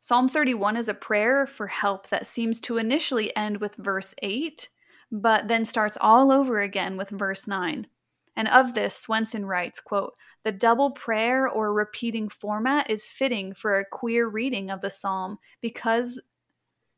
Psalm 0.00 0.28
31 0.28 0.76
is 0.76 0.88
a 0.88 0.94
prayer 0.94 1.46
for 1.46 1.68
help 1.68 2.08
that 2.08 2.26
seems 2.26 2.58
to 2.62 2.78
initially 2.78 3.34
end 3.36 3.58
with 3.60 3.76
verse 3.76 4.12
8, 4.24 4.70
but 5.12 5.46
then 5.46 5.64
starts 5.64 5.96
all 6.00 6.32
over 6.32 6.58
again 6.58 6.96
with 6.96 7.10
verse 7.10 7.46
9. 7.46 7.86
And 8.34 8.48
of 8.48 8.74
this, 8.74 8.96
Swenson 8.96 9.46
writes, 9.46 9.78
quote, 9.78 10.14
The 10.42 10.50
double 10.50 10.90
prayer 10.90 11.46
or 11.46 11.72
repeating 11.72 12.28
format 12.28 12.90
is 12.90 13.06
fitting 13.06 13.54
for 13.54 13.78
a 13.78 13.88
queer 13.88 14.28
reading 14.28 14.68
of 14.68 14.80
the 14.80 14.90
psalm 14.90 15.38
because 15.60 16.20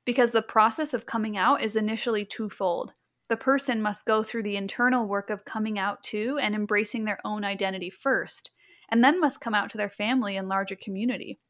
because 0.07 0.31
the 0.31 0.40
process 0.40 0.94
of 0.94 1.05
coming 1.05 1.37
out 1.37 1.61
is 1.61 1.77
initially 1.77 2.25
twofold 2.25 2.94
the 3.33 3.37
person 3.38 3.81
must 3.81 4.05
go 4.05 4.23
through 4.23 4.42
the 4.42 4.59
internal 4.59 5.07
work 5.07 5.31
of 5.31 5.47
coming 5.47 5.79
out 5.79 6.03
to 6.03 6.38
and 6.42 6.55
embracing 6.55 7.07
their 7.07 7.18
own 7.25 7.47
identity 7.47 7.88
first, 7.88 8.51
and 8.90 9.03
then 9.03 9.18
must 9.18 9.40
come 9.40 9.55
out 9.55 9.71
to 9.71 9.79
their 9.79 9.88
family 9.88 10.37
and 10.37 10.51
larger 10.51 10.77
community. 10.77 11.40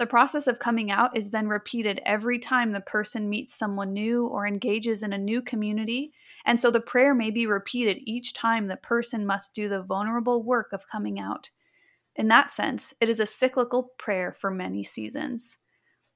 The 0.00 0.08
process 0.08 0.48
of 0.48 0.58
coming 0.58 0.90
out 0.90 1.16
is 1.16 1.30
then 1.30 1.46
repeated 1.46 2.02
every 2.04 2.40
time 2.40 2.72
the 2.72 2.80
person 2.80 3.30
meets 3.30 3.54
someone 3.54 3.92
new 3.92 4.26
or 4.26 4.44
engages 4.44 5.04
in 5.04 5.12
a 5.12 5.18
new 5.18 5.40
community, 5.40 6.12
and 6.44 6.58
so 6.58 6.72
the 6.72 6.80
prayer 6.80 7.14
may 7.14 7.30
be 7.30 7.46
repeated 7.46 8.02
each 8.02 8.34
time 8.34 8.66
the 8.66 8.76
person 8.76 9.24
must 9.24 9.54
do 9.54 9.68
the 9.68 9.84
vulnerable 9.84 10.42
work 10.42 10.72
of 10.72 10.88
coming 10.88 11.20
out. 11.20 11.50
In 12.16 12.26
that 12.26 12.50
sense, 12.50 12.92
it 13.00 13.08
is 13.08 13.20
a 13.20 13.26
cyclical 13.26 13.92
prayer 13.98 14.34
for 14.36 14.50
many 14.50 14.82
seasons. 14.82 15.58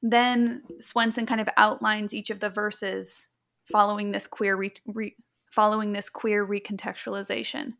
Then 0.02 0.64
Swenson 0.80 1.24
kind 1.24 1.40
of 1.40 1.48
outlines 1.56 2.12
each 2.12 2.30
of 2.30 2.40
the 2.40 2.50
verses 2.50 3.28
following 3.66 4.10
this 4.12 4.26
queer 4.26 4.56
re- 4.56 4.72
re- 4.86 5.16
following 5.50 5.92
this 5.92 6.08
queer 6.08 6.46
recontextualization. 6.46 7.74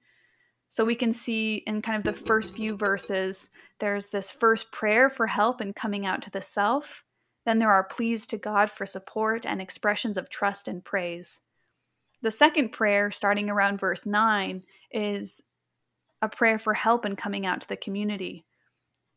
So 0.68 0.84
we 0.84 0.94
can 0.94 1.12
see 1.12 1.56
in 1.66 1.82
kind 1.82 1.96
of 1.96 2.04
the 2.04 2.20
first 2.20 2.54
few 2.54 2.76
verses, 2.76 3.50
there's 3.80 4.08
this 4.08 4.30
first 4.30 4.70
prayer 4.70 5.10
for 5.10 5.26
help 5.26 5.60
and 5.60 5.74
coming 5.74 6.06
out 6.06 6.22
to 6.22 6.30
the 6.30 6.42
self. 6.42 7.04
Then 7.44 7.58
there 7.58 7.72
are 7.72 7.82
pleas 7.82 8.26
to 8.28 8.38
God 8.38 8.70
for 8.70 8.86
support 8.86 9.44
and 9.44 9.60
expressions 9.60 10.16
of 10.16 10.30
trust 10.30 10.68
and 10.68 10.84
praise. 10.84 11.40
The 12.22 12.30
second 12.30 12.70
prayer, 12.70 13.10
starting 13.10 13.48
around 13.48 13.80
verse 13.80 14.06
9, 14.06 14.62
is 14.92 15.42
a 16.22 16.28
prayer 16.28 16.58
for 16.58 16.74
help 16.74 17.04
and 17.04 17.16
coming 17.16 17.46
out 17.46 17.62
to 17.62 17.68
the 17.68 17.76
community. 17.76 18.44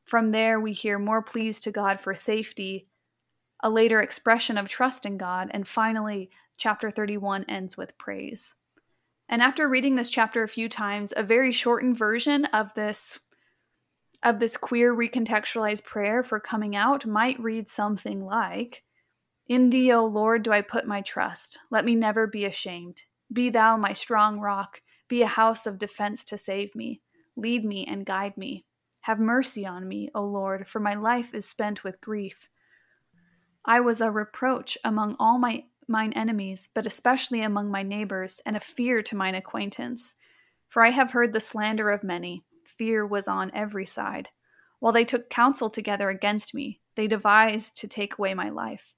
From 0.05 0.31
there, 0.31 0.59
we 0.59 0.71
hear 0.71 0.97
more 0.97 1.21
pleas 1.21 1.59
to 1.61 1.71
God 1.71 1.99
for 1.99 2.15
safety, 2.15 2.87
a 3.61 3.69
later 3.69 4.01
expression 4.01 4.57
of 4.57 4.69
trust 4.69 5.05
in 5.05 5.17
God, 5.17 5.49
and 5.51 5.67
finally, 5.67 6.29
chapter 6.57 6.89
31 6.89 7.45
ends 7.47 7.77
with 7.77 7.97
praise. 7.97 8.55
And 9.29 9.41
after 9.41 9.69
reading 9.69 9.95
this 9.95 10.09
chapter 10.09 10.43
a 10.43 10.47
few 10.47 10.69
times, 10.69 11.13
a 11.15 11.23
very 11.23 11.51
shortened 11.51 11.97
version 11.97 12.45
of 12.45 12.73
this 12.73 13.19
of 14.21 14.39
this 14.39 14.55
queer 14.55 14.95
recontextualized 14.95 15.83
prayer 15.83 16.23
for 16.23 16.39
coming 16.39 16.75
out 16.75 17.05
might 17.05 17.39
read 17.41 17.67
something 17.67 18.23
like 18.23 18.83
In 19.47 19.69
thee, 19.69 19.91
O 19.91 20.05
Lord, 20.05 20.43
do 20.43 20.51
I 20.51 20.61
put 20.61 20.87
my 20.87 21.01
trust. 21.01 21.59
Let 21.69 21.83
me 21.83 21.93
never 21.93 22.25
be 22.25 22.45
ashamed. 22.45 23.01
Be 23.31 23.49
thou 23.49 23.75
my 23.75 23.91
strong 23.91 24.39
rock. 24.39 24.79
Be 25.09 25.23
a 25.23 25.27
house 25.27 25.67
of 25.67 25.77
defense 25.77 26.23
to 26.25 26.37
save 26.37 26.73
me. 26.73 27.01
Lead 27.35 27.65
me 27.65 27.85
and 27.85 28.05
guide 28.05 28.37
me. 28.37 28.65
Have 29.01 29.19
mercy 29.19 29.65
on 29.65 29.87
me, 29.87 30.09
O 30.15 30.23
Lord, 30.23 30.69
for 30.69 30.79
my 30.79 30.93
life 30.93 31.33
is 31.33 31.45
spent 31.45 31.83
with 31.83 31.99
grief. 31.99 32.47
I 33.65 33.81
was 33.81 33.99
a 33.99 34.11
reproach 34.11 34.77
among 34.83 35.17
all 35.19 35.37
my 35.37 35.65
mine 35.87 36.13
enemies, 36.13 36.69
but 36.73 36.85
especially 36.85 37.41
among 37.41 37.69
my 37.69 37.83
neighbors, 37.83 38.41
and 38.45 38.55
a 38.55 38.59
fear 38.59 39.01
to 39.03 39.15
mine 39.15 39.35
acquaintance. 39.35 40.15
For 40.69 40.83
I 40.83 40.89
have 40.89 41.11
heard 41.11 41.33
the 41.33 41.39
slander 41.39 41.89
of 41.89 42.03
many. 42.03 42.43
Fear 42.65 43.05
was 43.05 43.27
on 43.27 43.51
every 43.53 43.85
side. 43.85 44.29
While 44.79 44.93
they 44.93 45.05
took 45.05 45.29
counsel 45.29 45.69
together 45.69 46.09
against 46.09 46.53
me, 46.53 46.81
they 46.95 47.07
devised 47.07 47.77
to 47.77 47.87
take 47.87 48.17
away 48.17 48.33
my 48.33 48.49
life. 48.49 48.95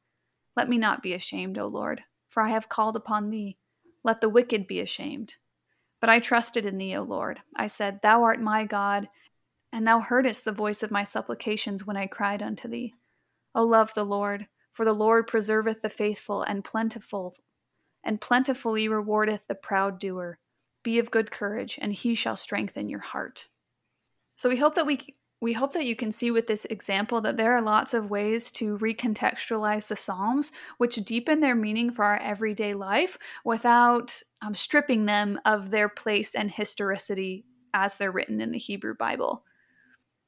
Let 0.56 0.70
me 0.70 0.78
not 0.78 1.04
be 1.04 1.14
ashamed, 1.14 1.58
O 1.58 1.68
Lord, 1.68 2.02
for 2.30 2.42
I 2.42 2.50
have 2.50 2.70
called 2.70 2.96
upon 2.96 3.30
thee. 3.30 3.58
Let 4.04 4.22
the 4.22 4.30
wicked 4.30 4.68
be 4.68 4.80
ashamed. 4.80 5.36
But 6.00 6.10
I 6.10 6.20
trusted 6.20 6.66
in 6.66 6.78
thee, 6.78 6.96
O 6.96 7.04
Lord. 7.04 7.42
I 7.56 7.68
said, 7.68 8.00
Thou 8.02 8.24
art 8.24 8.42
my 8.42 8.66
God, 8.66 9.10
and 9.72 9.88
thou 9.88 10.00
heardest 10.00 10.46
the 10.46 10.52
voice 10.52 10.84
of 10.84 10.92
my 10.92 11.04
supplications 11.04 11.86
when 11.86 11.98
I 11.98 12.08
cried 12.08 12.42
unto 12.42 12.68
thee. 12.68 12.94
O 13.54 13.64
love 13.64 13.94
the 13.94 14.06
Lord 14.06 14.48
for 14.76 14.86
the 14.86 14.94
Lord 14.94 15.26
preserveth 15.26 15.82
the 15.82 15.90
faithful 15.90 16.44
and 16.44 16.64
plentiful, 16.64 17.36
and 18.04 18.22
plentifully 18.22 18.88
rewardeth 18.88 19.48
the 19.48 19.56
proud 19.56 20.00
doer. 20.00 20.38
Be 20.84 21.00
of 21.00 21.10
good 21.10 21.32
courage, 21.32 21.80
and 21.82 21.94
he 21.94 22.14
shall 22.14 22.36
strengthen 22.36 22.90
your 22.90 23.00
heart. 23.00 23.48
So 24.36 24.50
we 24.50 24.58
hope 24.58 24.76
that 24.76 24.86
we 24.86 25.00
we 25.42 25.54
hope 25.54 25.74
that 25.74 25.86
you 25.86 25.96
can 25.96 26.12
see 26.12 26.32
with 26.32 26.48
this 26.48 26.66
example 26.66 27.22
that 27.22 27.38
there 27.38 27.54
are 27.54 27.62
lots 27.62 27.94
of 27.94 28.10
ways 28.10 28.52
to 28.54 28.78
recontextualize 28.78 29.88
the 29.88 29.96
Psalms, 29.96 30.52
which 30.78 30.96
deepen 30.96 31.40
their 31.40 31.56
meaning 31.56 31.92
for 31.92 32.04
our 32.04 32.18
everyday 32.18 32.74
life 32.74 33.18
without 33.44 34.22
um, 34.42 34.54
stripping 34.54 35.06
them 35.06 35.40
of 35.46 35.72
their 35.72 35.90
place 35.90 36.36
and 36.36 36.52
historicity 36.52 37.46
as 37.74 37.98
they're 37.98 38.12
written 38.12 38.42
in 38.42 38.52
the 38.52 38.58
Hebrew 38.58 38.96
Bible. 38.96 39.44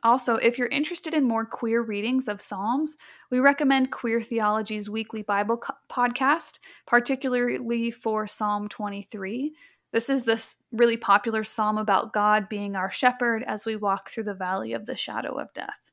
Also, 0.08 0.38
if 0.38 0.58
you're 0.58 0.68
interested 0.70 1.14
in 1.14 1.26
more 1.26 1.46
queer 1.46 1.82
readings 1.82 2.30
of 2.30 2.40
Psalms, 2.40 2.96
we 3.30 3.40
recommend 3.40 3.92
Queer 3.92 4.22
Theology's 4.22 4.90
weekly 4.90 5.22
Bible 5.22 5.58
co- 5.58 5.74
podcast, 5.92 6.60
particularly 6.86 7.92
for 7.92 8.26
Psalm 8.26 8.70
23. 8.70 9.54
This 9.92 10.10
is 10.10 10.24
this 10.24 10.56
really 10.72 10.96
popular 10.96 11.44
psalm 11.44 11.78
about 11.78 12.14
God 12.14 12.48
being 12.48 12.78
our 12.78 12.90
shepherd 12.90 13.44
as 13.46 13.66
we 13.66 13.76
walk 13.76 14.10
through 14.10 14.24
the 14.24 14.34
valley 14.34 14.72
of 14.72 14.86
the 14.86 14.96
shadow 14.96 15.38
of 15.38 15.52
death. 15.52 15.92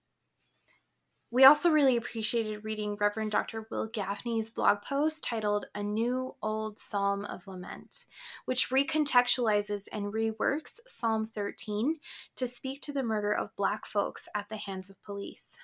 We 1.35 1.43
also 1.43 1.69
really 1.71 1.97
appreciated 1.97 2.63
reading 2.63 2.95
Reverend 2.95 3.33
Dr. 3.33 3.67
Wil 3.69 3.89
Gafney's 3.89 4.51
blog 4.51 4.83
post 4.83 5.25
titled 5.25 5.67
A 5.75 5.83
New 5.83 6.37
Old 6.41 6.79
Psalm 6.79 7.25
of 7.25 7.49
Lament, 7.49 8.05
which 8.45 8.71
recontextualizes 8.71 9.89
and 9.91 10.13
reworks 10.13 10.79
Psalm 10.87 11.25
13 11.25 11.99
to 12.37 12.47
speak 12.47 12.83
to 12.83 12.93
the 12.93 13.03
murder 13.03 13.33
of 13.33 13.57
Black 13.57 13.85
folks 13.85 14.29
at 14.33 14.49
the 14.49 14.59
hands 14.59 14.89
of 14.89 15.03
police. 15.03 15.59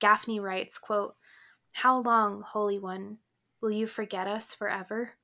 Gafney 0.00 0.40
writes, 0.40 0.78
quote, 0.78 1.16
How 1.72 2.00
long, 2.00 2.42
Holy 2.42 2.78
One, 2.78 3.18
will 3.60 3.72
you 3.72 3.88
forget 3.88 4.28
us 4.28 4.54
forever? 4.54 5.14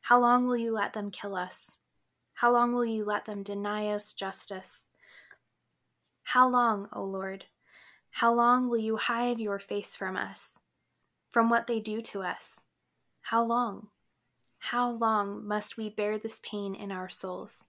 How 0.00 0.18
long 0.18 0.48
will 0.48 0.56
you 0.56 0.72
let 0.72 0.94
them 0.94 1.12
kill 1.12 1.36
us? 1.36 1.78
How 2.34 2.50
long 2.50 2.72
will 2.72 2.86
you 2.86 3.04
let 3.04 3.26
them 3.26 3.44
deny 3.44 3.86
us 3.90 4.14
justice? 4.14 4.88
How 6.24 6.48
long, 6.48 6.88
O 6.92 7.04
Lord? 7.04 7.44
How 8.16 8.32
long 8.32 8.68
will 8.68 8.78
you 8.78 8.96
hide 8.96 9.40
your 9.40 9.58
face 9.58 9.96
from 9.96 10.16
us, 10.16 10.60
from 11.28 11.48
what 11.48 11.66
they 11.66 11.80
do 11.80 12.00
to 12.02 12.22
us? 12.22 12.60
How 13.22 13.42
long? 13.42 13.88
How 14.58 14.90
long 14.90 15.46
must 15.46 15.76
we 15.76 15.88
bear 15.88 16.18
this 16.18 16.40
pain 16.44 16.74
in 16.74 16.92
our 16.92 17.08
souls? 17.08 17.64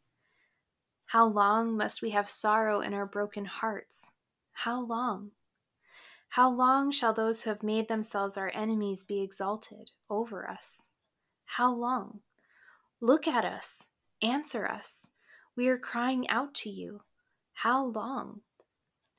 How 1.08 1.25
long 1.25 1.77
must 1.77 2.01
we 2.01 2.12
have 2.12 2.29
sorrow 2.29 2.82
in 2.82 2.93
our 2.93 3.06
broken 3.06 3.45
hearts? 3.45 4.12
How 4.51 4.82
long? 4.82 5.32
How 6.29 6.49
long 6.49 6.91
shall 6.91 7.13
those 7.13 7.43
who 7.43 7.49
have 7.49 7.63
made 7.63 7.88
themselves 7.88 8.38
our 8.38 8.51
enemies 8.53 9.03
be 9.03 9.21
exalted 9.21 9.91
over 10.10 10.49
us? 10.49 10.88
How 11.45 11.73
long? 11.73 12.19
Look 12.99 13.27
at 13.27 13.45
us, 13.45 13.88
answer 14.21 14.67
us. 14.67 15.08
We 15.56 15.67
are 15.67 15.77
crying 15.77 16.27
out 16.29 16.53
to 16.56 16.69
you. 16.69 17.01
How 17.53 17.86
long? 17.86 18.41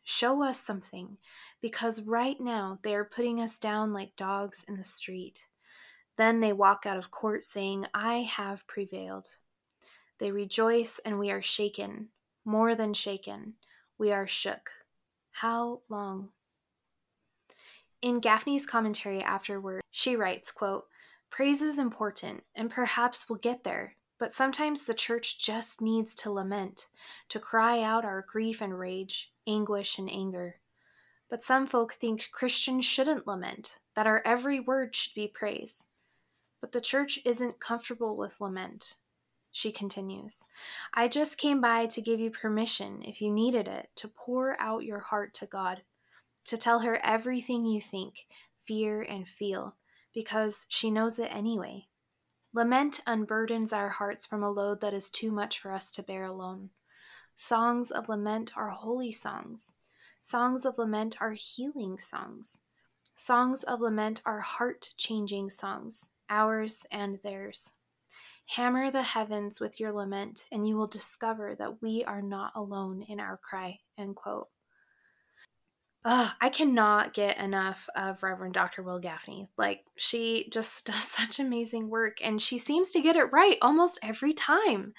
Show 0.05 0.43
us 0.43 0.61
something, 0.61 1.17
because 1.63 2.03
right 2.03 2.39
now 2.39 2.79
they 2.83 2.95
are 2.95 3.05
putting 3.05 3.41
us 3.41 3.59
down 3.59 3.95
like 3.95 4.17
dogs 4.17 4.65
in 4.69 4.77
the 4.77 4.85
street. 4.85 5.47
Then 6.17 6.41
they 6.41 6.53
walk 6.53 6.85
out 6.87 6.99
of 6.99 7.11
court 7.11 7.43
saying, 7.43 7.87
I 7.95 8.19
have 8.19 8.67
prevailed. 8.67 9.39
They 10.19 10.31
rejoice, 10.31 11.01
and 11.05 11.19
we 11.19 11.31
are 11.31 11.43
shaken, 11.43 12.09
more 12.45 12.75
than 12.75 12.93
shaken. 12.93 13.55
We 13.99 14.13
are 14.13 14.27
shook. 14.27 14.71
How 15.33 15.81
long? 15.89 16.29
In 18.03 18.21
Gafney's 18.21 18.67
commentary 18.67 19.23
afterward, 19.23 19.81
she 19.91 20.15
writes, 20.15 20.53
quote, 20.53 20.85
Praise 21.31 21.63
is 21.63 21.79
important, 21.79 22.45
and 22.55 22.71
perhaps 22.71 23.29
we'll 23.29 23.39
get 23.39 23.65
there, 23.65 23.97
but 24.19 24.31
sometimes 24.31 24.85
the 24.85 24.95
church 24.95 25.39
just 25.39 25.81
needs 25.81 26.15
to 26.17 26.31
lament, 26.31 26.89
to 27.31 27.41
cry 27.41 27.81
out 27.83 28.05
our 28.05 28.25
grief 28.31 28.61
and 28.61 28.79
rage, 28.79 29.33
anguish 29.47 29.99
and 29.99 30.11
anger. 30.11 30.57
But 31.29 31.43
some 31.43 31.67
folk 31.67 31.95
think 31.95 32.31
Christians 32.33 32.85
shouldn't 32.85 33.27
lament, 33.27 33.79
that 33.95 34.07
our 34.07 34.23
every 34.25 34.61
word 34.61 34.95
should 34.95 35.15
be 35.15 35.29
praise. 35.29 35.87
But 36.61 36.73
the 36.73 36.81
church 36.81 37.19
isn't 37.25 37.61
comfortable 37.61 38.17
with 38.17 38.41
lament. 38.41 38.97
She 39.51 39.71
continues, 39.71 40.45
I 40.93 41.07
just 41.07 41.39
came 41.39 41.61
by 41.61 41.87
to 41.87 42.01
give 42.01 42.19
you 42.19 42.31
permission, 42.31 43.03
if 43.03 43.23
you 43.23 43.31
needed 43.31 43.69
it, 43.69 43.91
to 43.97 44.09
pour 44.09 44.61
out 44.61 44.85
your 44.85 44.99
heart 44.99 45.33
to 45.35 45.47
God, 45.47 45.83
to 46.47 46.57
tell 46.57 46.81
her 46.81 46.99
everything 47.05 47.65
you 47.65 47.81
think, 47.81 48.27
fear, 48.67 49.03
and 49.03 49.29
feel 49.29 49.77
because 50.13 50.67
she 50.69 50.91
knows 50.91 51.19
it 51.19 51.29
anyway. 51.35 51.87
Lament 52.53 53.01
unburdens 53.07 53.73
our 53.73 53.89
hearts 53.89 54.25
from 54.25 54.43
a 54.43 54.51
load 54.51 54.81
that 54.81 54.95
is 54.95 55.11
too 55.11 55.33
much 55.33 55.59
for 55.59 55.73
us 55.73 55.91
to 55.91 56.03
bear 56.03 56.25
alone. 56.25 56.71
Songs 57.37 57.91
of 57.91 58.09
lament 58.09 58.53
are 58.57 58.71
holy 58.71 59.13
songs. 59.13 59.75
Songs 60.21 60.65
of 60.65 60.79
lament 60.79 61.17
are 61.21 61.33
healing 61.33 61.99
songs. 61.99 62.61
Songs 63.15 63.63
of 63.65 63.81
lament 63.81 64.23
are 64.25 64.41
heart 64.41 64.91
changing 64.97 65.51
songs, 65.51 66.11
ours 66.29 66.87
and 66.91 67.19
theirs. 67.23 67.73
Hammer 68.47 68.91
the 68.91 69.03
heavens 69.03 69.61
with 69.61 69.81
your 69.81 69.93
lament, 69.93 70.47
and 70.53 70.69
you 70.69 70.77
will 70.77 70.87
discover 70.87 71.55
that 71.57 71.81
we 71.81 72.05
are 72.05 72.23
not 72.23 72.53
alone 72.55 73.03
in 73.03 73.19
our 73.19 73.37
cry. 73.37 73.79
End 73.97 74.17
quote. 74.17 74.49
Ugh, 76.07 76.31
I 76.39 76.51
cannot 76.51 77.15
get 77.15 77.39
enough 77.39 77.89
of 77.97 78.23
Reverend 78.23 78.53
Dr. 78.53 78.83
Wil 78.83 79.01
Gafney. 79.01 79.49
Like, 79.57 79.85
she 79.97 80.49
just 80.51 80.85
does 80.87 81.05
such 81.05 81.41
amazing 81.41 81.89
work, 81.89 82.19
and 82.23 82.41
she 82.41 82.59
seems 82.59 82.91
to 82.91 83.01
get 83.01 83.17
it 83.17 83.33
right 83.33 83.57
almost 83.63 83.99
every 84.03 84.35
time. 84.35 84.93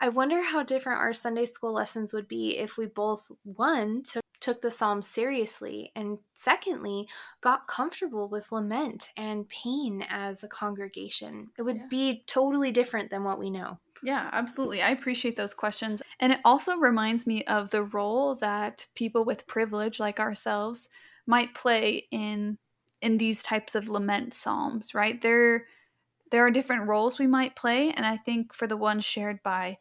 I 0.00 0.08
wonder 0.08 0.42
how 0.42 0.62
different 0.62 1.00
our 1.00 1.12
Sunday 1.12 1.44
school 1.44 1.72
lessons 1.72 2.12
would 2.12 2.28
be 2.28 2.58
if 2.58 2.76
we 2.76 2.86
both, 2.86 3.30
one, 3.42 4.02
took, 4.02 4.22
took 4.40 4.60
the 4.60 4.70
Psalms 4.70 5.08
seriously, 5.08 5.92
and 5.96 6.18
secondly, 6.34 7.08
got 7.40 7.66
comfortable 7.66 8.28
with 8.28 8.52
lament 8.52 9.10
and 9.16 9.48
pain 9.48 10.04
as 10.08 10.42
a 10.42 10.48
congregation. 10.48 11.50
It 11.58 11.62
would 11.62 11.76
yeah. 11.76 11.86
be 11.88 12.24
totally 12.26 12.70
different 12.70 13.10
than 13.10 13.24
what 13.24 13.38
we 13.38 13.50
know. 13.50 13.78
Yeah, 14.02 14.28
absolutely. 14.32 14.82
I 14.82 14.90
appreciate 14.90 15.36
those 15.36 15.54
questions. 15.54 16.02
And 16.20 16.32
it 16.32 16.40
also 16.44 16.76
reminds 16.76 17.26
me 17.26 17.42
of 17.44 17.70
the 17.70 17.84
role 17.84 18.34
that 18.36 18.86
people 18.94 19.24
with 19.24 19.46
privilege 19.46 19.98
like 19.98 20.20
ourselves 20.20 20.88
might 21.26 21.54
play 21.54 22.06
in 22.10 22.58
in 23.00 23.18
these 23.18 23.42
types 23.42 23.74
of 23.74 23.88
lament 23.88 24.32
psalms, 24.32 24.94
right? 24.94 25.20
There 25.20 25.66
there 26.34 26.44
are 26.44 26.50
different 26.50 26.88
roles 26.88 27.16
we 27.16 27.28
might 27.28 27.54
play, 27.54 27.92
and 27.92 28.04
I 28.04 28.16
think 28.16 28.52
for 28.52 28.66
the 28.66 28.76
one 28.76 28.98
shared 28.98 29.40
by 29.44 29.78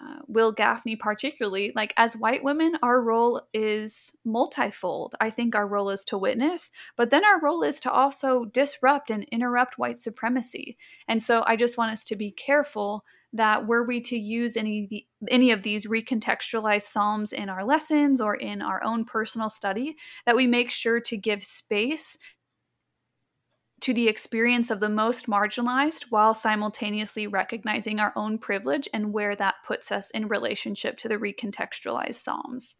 uh, 0.00 0.20
Wil 0.28 0.54
Gafney, 0.54 0.96
particularly, 0.96 1.72
like 1.74 1.92
as 1.96 2.16
white 2.16 2.44
women, 2.44 2.76
our 2.80 3.02
role 3.02 3.42
is 3.52 4.16
multifold. 4.24 5.16
I 5.20 5.30
think 5.30 5.56
our 5.56 5.66
role 5.66 5.90
is 5.90 6.04
to 6.04 6.16
witness, 6.16 6.70
but 6.96 7.10
then 7.10 7.24
our 7.24 7.40
role 7.40 7.64
is 7.64 7.80
to 7.80 7.90
also 7.90 8.44
disrupt 8.44 9.10
and 9.10 9.24
interrupt 9.32 9.78
white 9.78 9.98
supremacy. 9.98 10.76
And 11.08 11.20
so 11.20 11.42
I 11.44 11.56
just 11.56 11.76
want 11.76 11.90
us 11.90 12.04
to 12.04 12.14
be 12.14 12.30
careful 12.30 13.04
that 13.32 13.66
were 13.66 13.84
we 13.84 14.00
to 14.02 14.16
use 14.16 14.56
any 14.56 14.86
the, 14.88 15.04
any 15.28 15.50
of 15.50 15.64
these 15.64 15.88
recontextualized 15.88 16.82
psalms 16.82 17.32
in 17.32 17.48
our 17.48 17.64
lessons 17.64 18.20
or 18.20 18.36
in 18.36 18.62
our 18.62 18.80
own 18.84 19.04
personal 19.04 19.50
study 19.50 19.96
that 20.24 20.36
we 20.36 20.46
make 20.46 20.70
sure 20.70 21.00
to 21.00 21.16
give 21.16 21.42
space 21.42 22.16
to 23.80 23.92
the 23.92 24.08
experience 24.08 24.70
of 24.70 24.80
the 24.80 24.88
most 24.88 25.26
marginalized 25.26 26.04
while 26.10 26.34
simultaneously 26.34 27.26
recognizing 27.26 28.00
our 28.00 28.12
own 28.16 28.38
privilege 28.38 28.88
and 28.92 29.12
where 29.12 29.36
that 29.36 29.56
puts 29.66 29.92
us 29.92 30.10
in 30.10 30.28
relationship 30.28 30.96
to 30.96 31.08
the 31.08 31.16
recontextualized 31.16 32.14
psalms. 32.14 32.76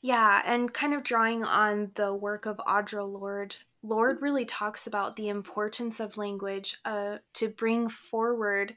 Yeah, 0.00 0.42
and 0.44 0.72
kind 0.72 0.94
of 0.94 1.02
drawing 1.02 1.44
on 1.44 1.90
the 1.94 2.14
work 2.14 2.46
of 2.46 2.58
Audre 2.58 3.10
Lorde 3.10 3.56
Lorde 3.88 4.20
really 4.20 4.44
talks 4.44 4.86
about 4.86 5.16
the 5.16 5.28
importance 5.28 5.98
of 5.98 6.18
language 6.18 6.76
uh, 6.84 7.18
to 7.34 7.48
bring 7.48 7.88
forward 7.88 8.74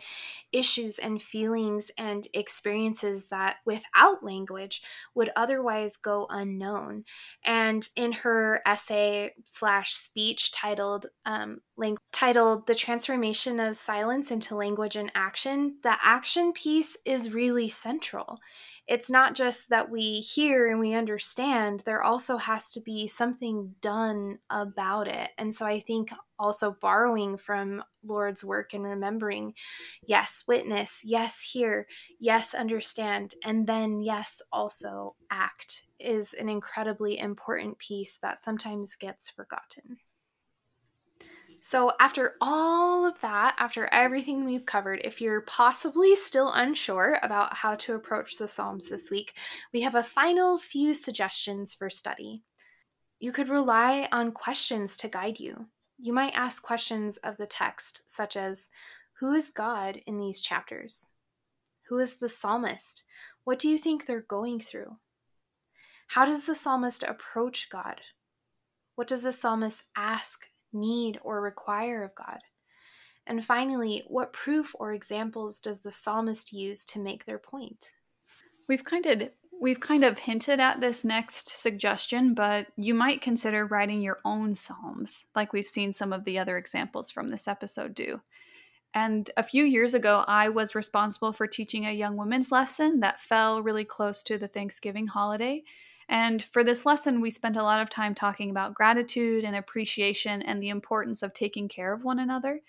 issues 0.51 0.97
and 0.97 1.21
feelings 1.21 1.91
and 1.97 2.25
experiences 2.33 3.27
that 3.27 3.57
without 3.65 4.23
language 4.23 4.81
would 5.13 5.29
otherwise 5.35 5.97
go 5.97 6.27
unknown. 6.29 7.03
And 7.43 7.87
in 7.95 8.13
her 8.13 8.61
essay 8.65 9.33
slash 9.45 9.93
speech 9.93 10.51
titled 10.51 11.07
um, 11.25 11.61
lang- 11.81 11.97
titled 12.13 12.67
"The 12.67 12.75
Transformation 12.75 13.59
of 13.59 13.75
Silence 13.75 14.31
into 14.31 14.55
Language 14.55 14.95
and 14.95 15.11
Action," 15.15 15.77
the 15.83 15.97
action 16.01 16.53
piece 16.53 16.95
is 17.05 17.33
really 17.33 17.67
central 17.67 18.39
it's 18.87 19.09
not 19.09 19.35
just 19.35 19.69
that 19.69 19.89
we 19.89 20.19
hear 20.19 20.69
and 20.69 20.79
we 20.79 20.93
understand, 20.93 21.81
there 21.85 22.03
also 22.03 22.37
has 22.37 22.71
to 22.73 22.81
be 22.81 23.07
something 23.07 23.75
done 23.79 24.39
about 24.49 25.07
it. 25.07 25.29
And 25.37 25.53
so 25.53 25.65
I 25.65 25.79
think 25.79 26.11
also 26.37 26.75
borrowing 26.81 27.37
from 27.37 27.83
Lorde's 28.03 28.43
work 28.43 28.73
and 28.73 28.83
remembering, 28.83 29.53
yes, 30.05 30.43
witness, 30.47 31.03
yes, 31.05 31.41
hear, 31.41 31.87
yes, 32.19 32.53
understand, 32.53 33.35
and 33.45 33.67
then 33.67 34.01
yes, 34.01 34.41
also 34.51 35.15
act 35.29 35.83
is 35.99 36.33
an 36.33 36.49
incredibly 36.49 37.19
important 37.19 37.77
piece 37.77 38.17
that 38.17 38.39
sometimes 38.39 38.95
gets 38.95 39.29
forgotten. 39.29 39.99
So, 41.63 41.91
after 41.99 42.35
all 42.41 43.05
of 43.05 43.21
that, 43.21 43.55
after 43.59 43.85
everything 43.93 44.45
we've 44.45 44.65
covered, 44.65 44.99
if 45.03 45.21
you're 45.21 45.41
possibly 45.41 46.15
still 46.15 46.51
unsure 46.51 47.19
about 47.21 47.57
how 47.57 47.75
to 47.75 47.93
approach 47.93 48.37
the 48.37 48.47
Psalms 48.47 48.89
this 48.89 49.11
week, 49.11 49.33
we 49.71 49.81
have 49.81 49.93
a 49.93 50.01
final 50.01 50.57
few 50.57 50.95
suggestions 50.95 51.71
for 51.75 51.87
study. 51.87 52.41
You 53.19 53.31
could 53.31 53.47
rely 53.47 54.09
on 54.11 54.31
questions 54.31 54.97
to 54.97 55.07
guide 55.07 55.39
you. 55.39 55.67
You 55.99 56.13
might 56.13 56.33
ask 56.33 56.63
questions 56.63 57.17
of 57.17 57.37
the 57.37 57.45
text, 57.45 58.09
such 58.09 58.35
as 58.35 58.69
Who 59.19 59.33
is 59.33 59.51
God 59.51 60.01
in 60.07 60.17
these 60.17 60.41
chapters? 60.41 61.09
Who 61.89 61.99
is 61.99 62.17
the 62.17 62.29
psalmist? 62.29 63.03
What 63.43 63.59
do 63.59 63.69
you 63.69 63.77
think 63.77 64.05
they're 64.07 64.21
going 64.21 64.59
through? 64.59 64.97
How 66.07 66.25
does 66.25 66.45
the 66.45 66.55
psalmist 66.55 67.03
approach 67.03 67.69
God? 67.69 68.01
What 68.95 69.07
does 69.07 69.21
the 69.21 69.31
psalmist 69.31 69.83
ask 69.95 70.47
need, 70.73 71.19
or 71.23 71.41
require 71.41 72.03
of 72.03 72.15
God? 72.15 72.39
And 73.27 73.45
finally, 73.45 74.03
what 74.07 74.33
proof 74.33 74.75
or 74.79 74.93
examples 74.93 75.59
does 75.59 75.81
the 75.81 75.91
psalmist 75.91 76.51
use 76.51 76.83
to 76.85 76.99
make 76.99 77.25
their 77.25 77.37
point? 77.37 77.91
We've 78.67 78.83
kind 78.83 79.05
of 79.05 79.29
we've 79.61 79.79
kind 79.79 80.03
of 80.03 80.17
hinted 80.17 80.59
at 80.59 80.81
this 80.81 81.05
next 81.05 81.47
suggestion, 81.49 82.33
but 82.33 82.67
you 82.77 82.95
might 82.95 83.21
consider 83.21 83.65
writing 83.65 84.01
your 84.01 84.17
own 84.25 84.55
psalms, 84.55 85.27
like 85.35 85.53
we've 85.53 85.67
seen 85.67 85.93
some 85.93 86.11
of 86.11 86.23
the 86.23 86.39
other 86.39 86.57
examples 86.57 87.11
from 87.11 87.27
this 87.27 87.47
episode 87.47 87.93
do. 87.93 88.21
And 88.93 89.29
a 89.37 89.43
few 89.43 89.63
years 89.63 89.93
ago, 89.93 90.25
I 90.27 90.49
was 90.49 90.75
responsible 90.75 91.31
for 91.31 91.47
teaching 91.47 91.85
a 91.85 91.91
young 91.91 92.17
women's 92.17 92.51
lesson 92.51 92.99
that 93.01 93.21
fell 93.21 93.61
really 93.61 93.85
close 93.85 94.23
to 94.23 94.37
the 94.37 94.47
Thanksgiving 94.47 95.07
holiday. 95.07 95.63
And 96.11 96.43
for 96.43 96.61
this 96.61 96.85
lesson, 96.85 97.21
we 97.21 97.31
spent 97.31 97.55
a 97.55 97.63
lot 97.63 97.81
of 97.81 97.89
time 97.89 98.13
talking 98.13 98.49
about 98.51 98.73
gratitude 98.73 99.45
and 99.45 99.55
appreciation 99.55 100.41
and 100.41 100.61
the 100.61 100.67
importance 100.67 101.23
of 101.23 101.31
taking 101.31 101.69
care 101.69 101.93
of 101.93 102.03
one 102.03 102.19
another. 102.19 102.59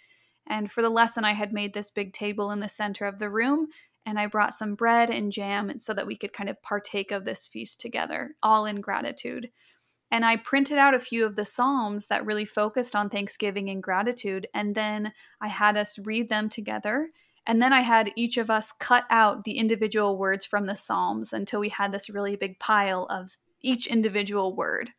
And 0.46 0.70
for 0.70 0.80
the 0.80 0.88
lesson, 0.88 1.24
I 1.24 1.32
had 1.32 1.52
made 1.52 1.74
this 1.74 1.90
big 1.90 2.12
table 2.12 2.52
in 2.52 2.60
the 2.60 2.68
center 2.68 3.04
of 3.04 3.18
the 3.18 3.28
room, 3.28 3.66
and 4.06 4.16
I 4.16 4.28
brought 4.28 4.54
some 4.54 4.76
bread 4.76 5.10
and 5.10 5.32
jam 5.32 5.76
so 5.80 5.92
that 5.92 6.06
we 6.06 6.16
could 6.16 6.32
kind 6.32 6.48
of 6.48 6.62
partake 6.62 7.10
of 7.10 7.24
this 7.24 7.48
feast 7.48 7.80
together, 7.80 8.36
all 8.44 8.64
in 8.64 8.80
gratitude. 8.80 9.50
And 10.08 10.24
I 10.24 10.36
printed 10.36 10.78
out 10.78 10.94
a 10.94 11.00
few 11.00 11.26
of 11.26 11.34
the 11.34 11.44
Psalms 11.44 12.06
that 12.06 12.24
really 12.24 12.44
focused 12.44 12.94
on 12.94 13.10
Thanksgiving 13.10 13.68
and 13.70 13.82
gratitude, 13.82 14.46
and 14.54 14.76
then 14.76 15.12
I 15.40 15.48
had 15.48 15.76
us 15.76 15.98
read 15.98 16.28
them 16.28 16.48
together 16.48 17.10
and 17.46 17.60
then 17.60 17.72
I 17.72 17.80
had 17.80 18.12
each 18.16 18.36
of 18.36 18.50
us 18.50 18.72
cut 18.72 19.04
out 19.10 19.44
the 19.44 19.58
individual 19.58 20.16
words 20.16 20.46
from 20.46 20.66
the 20.66 20.76
Psalms 20.76 21.32
until 21.32 21.60
we 21.60 21.70
had 21.70 21.92
this 21.92 22.10
really 22.10 22.36
big 22.36 22.58
pile 22.58 23.06
of 23.10 23.36
each 23.60 23.86
individual 23.86 24.54
word. 24.54 24.90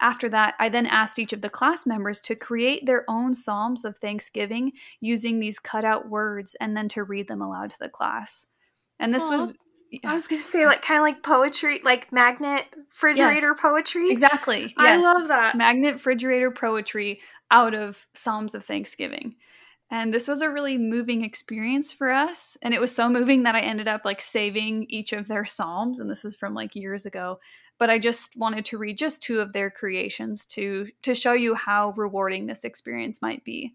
After 0.00 0.28
that, 0.30 0.54
I 0.58 0.68
then 0.68 0.86
asked 0.86 1.18
each 1.18 1.32
of 1.32 1.42
the 1.42 1.50
class 1.50 1.86
members 1.86 2.20
to 2.22 2.34
create 2.34 2.86
their 2.86 3.04
own 3.08 3.34
Psalms 3.34 3.84
of 3.84 3.98
Thanksgiving 3.98 4.72
using 5.00 5.38
these 5.38 5.58
cut 5.58 5.84
out 5.84 6.08
words 6.08 6.56
and 6.60 6.76
then 6.76 6.88
to 6.88 7.04
read 7.04 7.28
them 7.28 7.42
aloud 7.42 7.70
to 7.70 7.78
the 7.78 7.88
class. 7.88 8.46
And 8.98 9.14
this 9.14 9.24
Aww. 9.24 9.30
was 9.30 9.52
I 10.04 10.12
was 10.12 10.28
gonna 10.28 10.40
say 10.42 10.66
like 10.66 10.82
kind 10.82 10.98
of 10.98 11.02
like 11.02 11.22
poetry, 11.22 11.80
like 11.84 12.12
magnet 12.12 12.64
refrigerator 12.88 13.52
yes, 13.52 13.60
poetry. 13.60 14.10
Exactly. 14.10 14.62
Yes. 14.62 14.74
I 14.78 14.96
love 14.96 15.28
that 15.28 15.56
magnet 15.56 15.94
refrigerator 15.94 16.50
poetry 16.50 17.20
out 17.50 17.74
of 17.74 18.06
Psalms 18.14 18.54
of 18.54 18.64
Thanksgiving. 18.64 19.34
And 19.90 20.14
this 20.14 20.28
was 20.28 20.40
a 20.40 20.50
really 20.50 20.78
moving 20.78 21.24
experience 21.24 21.92
for 21.92 22.12
us. 22.12 22.56
And 22.62 22.72
it 22.72 22.80
was 22.80 22.94
so 22.94 23.08
moving 23.08 23.42
that 23.42 23.56
I 23.56 23.60
ended 23.60 23.88
up 23.88 24.04
like 24.04 24.20
saving 24.20 24.86
each 24.88 25.12
of 25.12 25.26
their 25.26 25.44
Psalms. 25.44 25.98
And 25.98 26.08
this 26.08 26.24
is 26.24 26.36
from 26.36 26.54
like 26.54 26.76
years 26.76 27.06
ago. 27.06 27.40
But 27.76 27.90
I 27.90 27.98
just 27.98 28.36
wanted 28.36 28.64
to 28.66 28.78
read 28.78 28.98
just 28.98 29.22
two 29.22 29.40
of 29.40 29.52
their 29.52 29.68
creations 29.68 30.46
to, 30.46 30.86
to 31.02 31.14
show 31.14 31.32
you 31.32 31.54
how 31.56 31.92
rewarding 31.96 32.46
this 32.46 32.62
experience 32.62 33.20
might 33.20 33.42
be. 33.42 33.74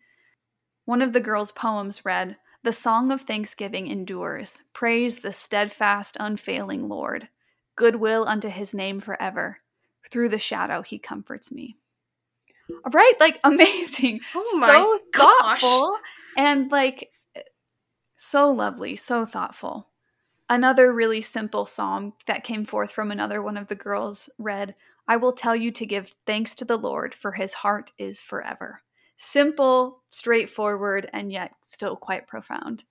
One 0.86 1.02
of 1.02 1.12
the 1.12 1.20
girls' 1.20 1.52
poems 1.52 2.06
read, 2.06 2.38
The 2.64 2.72
song 2.72 3.12
of 3.12 3.22
thanksgiving 3.22 3.88
endures. 3.88 4.64
Praise 4.72 5.18
the 5.18 5.34
steadfast, 5.34 6.16
unfailing 6.20 6.88
Lord. 6.88 7.28
Goodwill 7.76 8.26
unto 8.26 8.48
his 8.48 8.74
name 8.74 9.02
forever. 9.02 9.58
Through 10.10 10.30
the 10.30 10.40
shadow 10.40 10.82
he 10.82 11.00
comforts 11.00 11.52
me 11.52 11.78
right? 12.92 13.14
Like 13.20 13.40
amazing. 13.44 14.22
Oh 14.34 14.58
my 14.60 14.68
so 14.68 15.00
gosh. 15.14 15.62
thoughtful 15.62 15.98
and 16.38 16.72
like 16.72 17.10
so 18.16 18.50
lovely, 18.50 18.96
so 18.96 19.26
thoughtful. 19.26 19.90
Another 20.50 20.94
really 20.94 21.22
simple 21.22 21.66
psalm 21.66 22.14
that 22.28 22.44
came 22.44 22.66
forth 22.66 22.92
from 22.92 23.12
another 23.12 23.42
one 23.42 23.58
of 23.58 23.68
the 23.68 23.76
girls 23.76 24.30
read, 24.38 24.76
I 25.08 25.18
will 25.18 25.32
tell 25.32 25.56
you 25.56 25.72
to 25.72 25.86
give 25.86 26.16
thanks 26.26 26.56
to 26.56 26.66
the 26.66 26.78
Lord, 26.78 27.14
for 27.14 27.32
his 27.34 27.54
heart 27.54 27.92
is 27.98 28.22
forever. 28.22 28.82
Simple, 29.18 30.04
straightforward, 30.12 31.10
and 31.14 31.32
yet 31.32 31.52
still 31.66 31.96
quite 31.96 32.28
profound. 32.28 32.84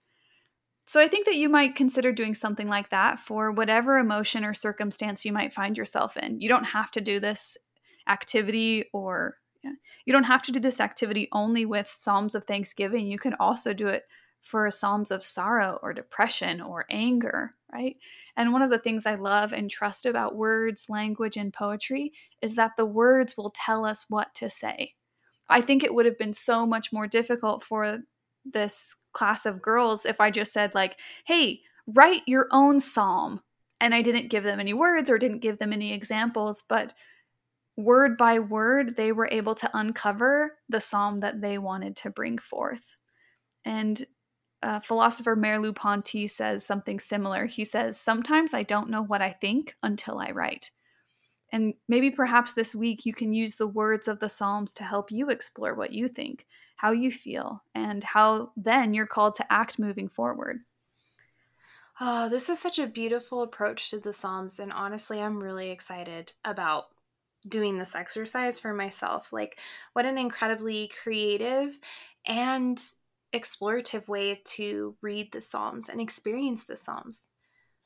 So 0.86 1.00
I 1.00 1.08
think 1.08 1.26
that 1.26 1.36
you 1.36 1.48
might 1.48 1.76
consider 1.76 2.12
doing 2.12 2.34
something 2.34 2.68
like 2.68 2.90
that 2.90 3.18
for 3.18 3.50
whatever 3.50 3.98
emotion 3.98 4.44
or 4.44 4.52
circumstance 4.52 5.24
you 5.24 5.32
might 5.32 5.54
find 5.54 5.76
yourself 5.76 6.16
in. 6.16 6.40
You 6.40 6.48
don't 6.48 6.64
have 6.64 6.90
to 6.92 7.00
do 7.00 7.20
this 7.20 7.56
activity 8.08 8.84
or 8.92 9.36
yeah. 9.64 9.72
You 10.04 10.12
don't 10.12 10.24
have 10.24 10.42
to 10.42 10.52
do 10.52 10.60
this 10.60 10.80
activity 10.80 11.28
only 11.32 11.64
with 11.64 11.92
Psalms 11.96 12.34
of 12.34 12.44
Thanksgiving. 12.44 13.06
You 13.06 13.18
can 13.18 13.34
also 13.40 13.72
do 13.72 13.88
it 13.88 14.04
for 14.42 14.70
Psalms 14.70 15.10
of 15.10 15.24
sorrow 15.24 15.78
or 15.82 15.94
depression 15.94 16.60
or 16.60 16.84
anger, 16.90 17.54
right? 17.72 17.96
And 18.36 18.52
one 18.52 18.60
of 18.60 18.68
the 18.68 18.78
things 18.78 19.06
I 19.06 19.14
love 19.14 19.54
and 19.54 19.70
trust 19.70 20.04
about 20.04 20.36
words, 20.36 20.90
language, 20.90 21.38
and 21.38 21.50
poetry 21.50 22.12
is 22.42 22.54
that 22.56 22.72
the 22.76 22.84
words 22.84 23.38
will 23.38 23.54
tell 23.56 23.86
us 23.86 24.04
what 24.10 24.34
to 24.34 24.50
say. 24.50 24.94
I 25.48 25.62
think 25.62 25.82
it 25.82 25.94
would 25.94 26.04
have 26.04 26.18
been 26.18 26.34
so 26.34 26.66
much 26.66 26.92
more 26.92 27.06
difficult 27.06 27.64
for 27.64 28.00
this 28.44 28.96
class 29.12 29.46
of 29.46 29.62
girls 29.62 30.04
if 30.04 30.20
I 30.20 30.30
just 30.30 30.52
said, 30.52 30.74
like, 30.74 30.98
hey, 31.24 31.60
write 31.86 32.22
your 32.26 32.48
own 32.50 32.80
psalm. 32.80 33.40
And 33.80 33.94
I 33.94 34.02
didn't 34.02 34.30
give 34.30 34.44
them 34.44 34.60
any 34.60 34.74
words 34.74 35.08
or 35.08 35.18
didn't 35.18 35.40
give 35.40 35.58
them 35.58 35.72
any 35.72 35.92
examples, 35.92 36.62
but 36.68 36.92
word 37.76 38.16
by 38.16 38.38
word, 38.38 38.96
they 38.96 39.12
were 39.12 39.28
able 39.30 39.54
to 39.56 39.70
uncover 39.74 40.58
the 40.68 40.80
psalm 40.80 41.18
that 41.18 41.40
they 41.40 41.58
wanted 41.58 41.96
to 41.96 42.10
bring 42.10 42.38
forth. 42.38 42.94
And 43.64 44.04
uh, 44.62 44.80
philosopher 44.80 45.36
Merleau-Ponty 45.36 46.26
says 46.26 46.64
something 46.64 46.98
similar. 46.98 47.46
He 47.46 47.64
says, 47.64 48.00
Sometimes 48.00 48.54
I 48.54 48.62
don't 48.62 48.90
know 48.90 49.02
what 49.02 49.20
I 49.20 49.30
think 49.30 49.76
until 49.82 50.18
I 50.18 50.30
write. 50.30 50.70
And 51.52 51.74
maybe 51.88 52.10
perhaps 52.10 52.52
this 52.52 52.74
week 52.74 53.04
you 53.06 53.12
can 53.12 53.32
use 53.32 53.56
the 53.56 53.66
words 53.66 54.08
of 54.08 54.20
the 54.20 54.28
Psalms 54.28 54.72
to 54.74 54.84
help 54.84 55.12
you 55.12 55.28
explore 55.28 55.74
what 55.74 55.92
you 55.92 56.08
think, 56.08 56.46
how 56.76 56.92
you 56.92 57.10
feel, 57.10 57.62
and 57.74 58.02
how 58.02 58.52
then 58.56 58.94
you're 58.94 59.06
called 59.06 59.34
to 59.36 59.52
act 59.52 59.78
moving 59.78 60.08
forward. 60.08 60.60
Oh, 62.00 62.28
this 62.28 62.48
is 62.48 62.58
such 62.58 62.78
a 62.80 62.88
beautiful 62.88 63.42
approach 63.42 63.90
to 63.90 64.00
the 64.00 64.12
Psalms, 64.12 64.58
and 64.58 64.72
honestly, 64.72 65.20
I'm 65.20 65.40
really 65.40 65.70
excited 65.70 66.32
about 66.44 66.86
doing 67.46 67.78
this 67.78 67.94
exercise 67.94 68.58
for 68.58 68.72
myself. 68.72 69.32
Like, 69.32 69.58
what 69.92 70.06
an 70.06 70.18
incredibly 70.18 70.90
creative 71.02 71.78
and 72.26 72.82
explorative 73.34 74.08
way 74.08 74.40
to 74.44 74.96
read 75.02 75.32
the 75.32 75.40
Psalms 75.40 75.88
and 75.88 76.00
experience 76.00 76.64
the 76.64 76.76
Psalms. 76.76 77.28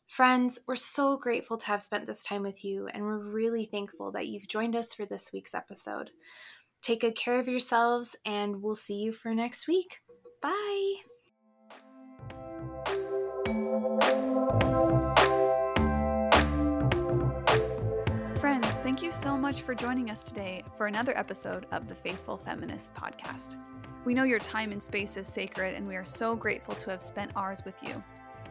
Friends, 0.06 0.58
we're 0.66 0.76
so 0.76 1.16
grateful 1.18 1.58
to 1.58 1.66
have 1.66 1.82
spent 1.82 2.06
this 2.06 2.24
time 2.24 2.42
with 2.42 2.64
you, 2.64 2.88
and 2.88 3.02
we're 3.02 3.18
really 3.18 3.66
thankful 3.66 4.10
that 4.12 4.26
you've 4.26 4.48
joined 4.48 4.74
us 4.74 4.94
for 4.94 5.04
this 5.04 5.30
week's 5.32 5.54
episode. 5.54 6.10
Take 6.80 7.02
good 7.02 7.16
care 7.16 7.38
of 7.38 7.48
yourselves, 7.48 8.16
and 8.24 8.62
we'll 8.62 8.74
see 8.74 8.94
you 8.94 9.12
for 9.12 9.34
next 9.34 9.68
week. 9.68 10.00
Bye. 10.40 10.94
Friends, 18.40 18.78
thank 18.78 19.02
you 19.02 19.10
so 19.10 19.36
much 19.36 19.62
for 19.62 19.74
joining 19.74 20.10
us 20.10 20.22
today 20.22 20.62
for 20.76 20.86
another 20.86 21.16
episode 21.18 21.66
of 21.72 21.88
the 21.88 21.94
Faithful 21.96 22.36
Feminist 22.36 22.94
podcast. 22.94 23.56
We 24.04 24.14
know 24.14 24.22
your 24.22 24.38
time 24.38 24.70
and 24.70 24.80
space 24.80 25.16
is 25.16 25.26
sacred, 25.26 25.74
and 25.74 25.88
we 25.88 25.96
are 25.96 26.04
so 26.04 26.36
grateful 26.36 26.76
to 26.76 26.90
have 26.90 27.02
spent 27.02 27.32
ours 27.34 27.64
with 27.64 27.82
you. 27.82 28.00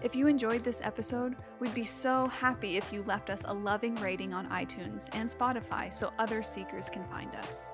If 0.03 0.13
you 0.13 0.27
enjoyed 0.27 0.61
this 0.65 0.81
episode, 0.83 1.37
we'd 1.61 1.73
be 1.73 1.85
so 1.85 2.27
happy 2.27 2.75
if 2.75 2.91
you 2.91 3.01
left 3.03 3.29
us 3.29 3.45
a 3.47 3.53
loving 3.53 3.95
rating 3.95 4.33
on 4.33 4.49
iTunes 4.49 5.07
and 5.13 5.29
Spotify 5.29 5.91
so 5.93 6.11
other 6.19 6.43
seekers 6.43 6.89
can 6.89 7.05
find 7.05 7.33
us. 7.37 7.71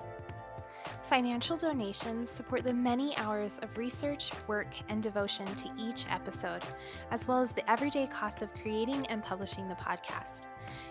Financial 1.08 1.58
donations 1.58 2.30
support 2.30 2.64
the 2.64 2.72
many 2.72 3.14
hours 3.18 3.58
of 3.58 3.76
research, 3.76 4.32
work, 4.46 4.74
and 4.88 5.02
devotion 5.02 5.46
to 5.54 5.70
each 5.76 6.06
episode, 6.08 6.62
as 7.10 7.28
well 7.28 7.42
as 7.42 7.52
the 7.52 7.70
everyday 7.70 8.06
costs 8.06 8.40
of 8.40 8.54
creating 8.54 9.06
and 9.08 9.22
publishing 9.22 9.68
the 9.68 9.74
podcast. 9.74 10.46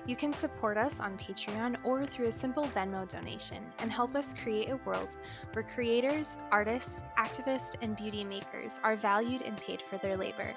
You 0.06 0.16
can 0.16 0.32
support 0.32 0.78
us 0.78 1.00
on 1.00 1.18
Patreon 1.18 1.78
or 1.84 2.06
through 2.06 2.28
a 2.28 2.32
simple 2.32 2.66
Venmo 2.66 3.10
donation 3.10 3.64
and 3.80 3.92
help 3.92 4.16
us 4.16 4.36
create 4.36 4.70
a 4.70 4.78
world 4.86 5.18
where 5.54 5.64
creators, 5.64 6.38
artists, 6.52 7.02
activists, 7.18 7.76
and 7.82 7.98
beauty 7.98 8.24
makers 8.24 8.80
are 8.84 8.96
valued 8.96 9.42
and 9.42 9.58
paid 9.58 9.82
for 9.82 9.98
their 9.98 10.16
labor. 10.16 10.54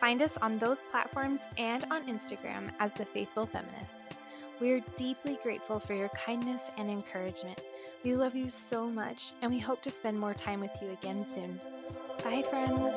Find 0.00 0.20
us 0.20 0.36
on 0.38 0.58
those 0.58 0.84
platforms 0.86 1.42
and 1.58 1.84
on 1.92 2.06
Instagram 2.06 2.72
as 2.80 2.92
The 2.92 3.04
Faithful 3.04 3.46
Feminists. 3.46 4.08
We 4.60 4.72
are 4.72 4.80
deeply 4.96 5.38
grateful 5.42 5.80
for 5.80 5.94
your 5.94 6.10
kindness 6.10 6.70
and 6.76 6.90
encouragement. 6.90 7.58
We 8.04 8.14
love 8.14 8.34
you 8.34 8.50
so 8.50 8.86
much, 8.86 9.32
and 9.40 9.50
we 9.50 9.58
hope 9.58 9.80
to 9.82 9.90
spend 9.90 10.18
more 10.18 10.34
time 10.34 10.60
with 10.60 10.72
you 10.82 10.90
again 10.90 11.24
soon. 11.24 11.58
Bye, 12.22 12.42
friends. 12.42 12.96